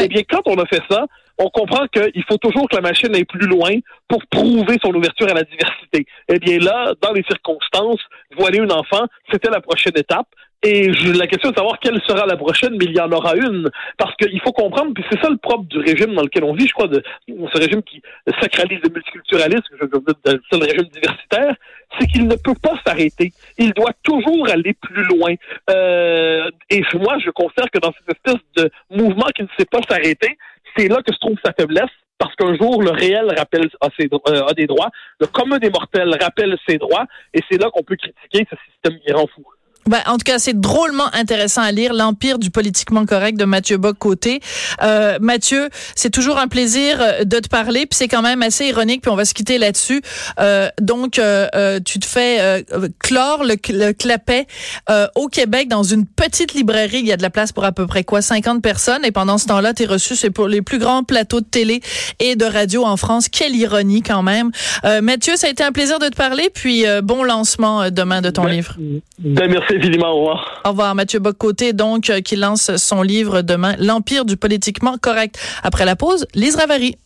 Eh 0.00 0.08
bien, 0.08 0.22
quand 0.28 0.42
on 0.46 0.58
a 0.58 0.66
fait 0.66 0.82
ça, 0.90 1.06
on 1.38 1.48
comprend 1.48 1.86
qu'il 1.88 2.24
faut 2.28 2.36
toujours 2.36 2.68
que 2.68 2.76
la 2.76 2.82
machine 2.82 3.14
aille 3.14 3.24
plus 3.24 3.46
loin 3.46 3.70
pour 4.08 4.20
prouver 4.30 4.78
son 4.82 4.92
ouverture 4.94 5.28
à 5.30 5.34
la 5.34 5.44
diversité. 5.44 6.06
Eh 6.28 6.38
bien 6.38 6.58
là, 6.58 6.92
dans 7.00 7.12
les 7.12 7.24
circonstances, 7.24 8.00
voiler 8.36 8.58
une 8.58 8.72
enfant, 8.72 9.06
c'était 9.30 9.50
la 9.50 9.60
prochaine 9.60 9.96
étape. 9.96 10.28
Et 10.64 10.92
je, 10.92 11.12
la 11.12 11.26
question 11.26 11.48
est 11.48 11.52
de 11.52 11.56
savoir 11.56 11.78
quelle 11.80 12.00
sera 12.06 12.24
la 12.24 12.36
prochaine, 12.36 12.76
mais 12.78 12.84
il 12.84 12.94
y 12.94 13.00
en 13.00 13.10
aura 13.10 13.34
une. 13.34 13.68
Parce 13.98 14.14
qu'il 14.16 14.40
faut 14.42 14.52
comprendre, 14.52 14.92
puis 14.94 15.04
c'est 15.10 15.20
ça 15.20 15.28
le 15.28 15.36
propre 15.36 15.64
du 15.64 15.78
régime 15.78 16.14
dans 16.14 16.22
lequel 16.22 16.44
on 16.44 16.54
vit, 16.54 16.68
je 16.68 16.72
crois, 16.72 16.86
de 16.86 17.02
ce 17.28 17.58
régime 17.58 17.82
qui 17.82 18.00
sacralise 18.40 18.78
le 18.84 18.90
multiculturalisme, 18.90 19.64
je 19.72 19.84
veux 19.84 19.88
dire, 19.88 20.38
le 20.52 20.64
régime 20.64 20.88
diversitaire, 20.92 21.54
c'est 21.98 22.06
qu'il 22.06 22.28
ne 22.28 22.36
peut 22.36 22.54
pas 22.62 22.78
s'arrêter. 22.86 23.32
Il 23.58 23.72
doit 23.72 23.92
toujours 24.04 24.48
aller 24.48 24.74
plus 24.74 25.02
loin. 25.04 25.34
Euh, 25.70 26.50
et 26.70 26.82
moi, 26.94 27.18
je 27.18 27.30
considère 27.30 27.70
que 27.70 27.78
dans 27.78 27.92
cette 27.92 28.16
espèce 28.16 28.42
de 28.56 28.70
mouvement 28.90 29.26
qui 29.34 29.42
ne 29.42 29.48
sait 29.58 29.66
pas 29.66 29.80
s'arrêter, 29.88 30.38
c'est 30.76 30.88
là 30.88 31.02
que 31.06 31.12
se 31.12 31.18
trouve 31.18 31.36
sa 31.44 31.52
faiblesse 31.52 31.90
parce 32.18 32.36
qu'un 32.36 32.56
jour, 32.56 32.80
le 32.80 32.90
réel 32.90 33.34
rappelle 33.36 33.68
a, 33.80 33.88
ses, 33.98 34.08
euh, 34.12 34.46
a 34.46 34.54
des 34.54 34.68
droits, 34.68 34.90
le 35.18 35.26
commun 35.26 35.58
des 35.58 35.70
mortels 35.70 36.16
rappelle 36.20 36.56
ses 36.68 36.78
droits, 36.78 37.04
et 37.34 37.40
c'est 37.50 37.60
là 37.60 37.68
qu'on 37.70 37.82
peut 37.82 37.96
critiquer 37.96 38.46
ce 38.48 38.56
système 38.70 39.00
qui 39.00 39.12
rend 39.12 39.26
fou. 39.26 39.44
Ben, 39.88 39.98
en 40.06 40.12
tout 40.12 40.24
cas, 40.24 40.38
c'est 40.38 40.58
drôlement 40.58 41.12
intéressant 41.12 41.62
à 41.62 41.72
lire 41.72 41.92
L'Empire 41.92 42.38
du 42.38 42.50
politiquement 42.50 43.04
correct 43.04 43.36
de 43.36 43.44
Mathieu 43.44 43.78
Bock-Côté. 43.78 44.40
Euh, 44.82 45.18
Mathieu, 45.20 45.70
c'est 45.96 46.10
toujours 46.10 46.38
un 46.38 46.46
plaisir 46.46 46.98
euh, 47.00 47.24
de 47.24 47.38
te 47.40 47.48
parler, 47.48 47.86
puis 47.86 47.96
c'est 47.96 48.08
quand 48.08 48.22
même 48.22 48.42
assez 48.42 48.66
ironique, 48.66 49.02
puis 49.02 49.10
on 49.10 49.16
va 49.16 49.24
se 49.24 49.34
quitter 49.34 49.58
là-dessus. 49.58 50.00
Euh, 50.38 50.68
donc, 50.80 51.18
euh, 51.18 51.48
euh 51.54 51.80
tu 51.84 51.98
te 51.98 52.06
fais 52.06 52.40
euh, 52.40 52.88
clore 53.00 53.42
le, 53.44 53.56
le 53.70 53.92
clapet 53.92 54.46
au 55.16 55.28
Québec 55.28 55.68
dans 55.68 55.82
une 55.82 56.06
petite 56.06 56.54
librairie. 56.54 56.98
Il 56.98 57.06
y 57.06 57.12
a 57.12 57.16
de 57.16 57.22
la 57.22 57.30
place 57.30 57.50
pour 57.52 57.64
à 57.64 57.72
peu 57.72 57.86
près 57.86 58.04
quoi 58.04 58.22
50 58.22 58.62
personnes, 58.62 59.04
et 59.04 59.10
pendant 59.10 59.38
ce 59.38 59.46
temps-là, 59.46 59.74
tu 59.74 59.82
es 59.82 59.86
reçu, 59.86 60.14
c'est 60.14 60.30
pour 60.30 60.46
les 60.46 60.62
plus 60.62 60.78
grands 60.78 61.02
plateaux 61.02 61.40
de 61.40 61.46
télé 61.46 61.80
et 62.20 62.36
de 62.36 62.44
radio 62.44 62.84
en 62.84 62.96
France. 62.96 63.28
Quelle 63.28 63.56
ironie 63.56 64.02
quand 64.02 64.22
même. 64.22 64.50
Mathieu, 65.02 65.36
ça 65.36 65.48
a 65.48 65.50
été 65.50 65.64
un 65.64 65.72
plaisir 65.72 65.98
de 65.98 66.06
te 66.06 66.16
parler, 66.16 66.50
puis 66.52 66.84
bon 67.02 67.24
lancement 67.24 67.90
demain 67.90 68.20
de 68.20 68.30
ton 68.30 68.44
ben, 68.44 68.50
livre. 68.50 68.76
Ben, 69.18 69.50
merci 69.50 69.71
au 70.64 70.70
revoir. 70.70 70.94
Mathieu 70.94 71.18
Boccoté, 71.18 71.72
donc, 71.72 72.10
euh, 72.10 72.20
qui 72.20 72.36
lance 72.36 72.76
son 72.76 73.02
livre 73.02 73.42
demain, 73.42 73.74
L'Empire 73.78 74.24
du 74.24 74.36
politiquement 74.36 74.96
correct. 74.98 75.38
Après 75.62 75.84
la 75.84 75.96
pause, 75.96 76.26
Lise 76.34 76.56
Ravary. 76.56 76.96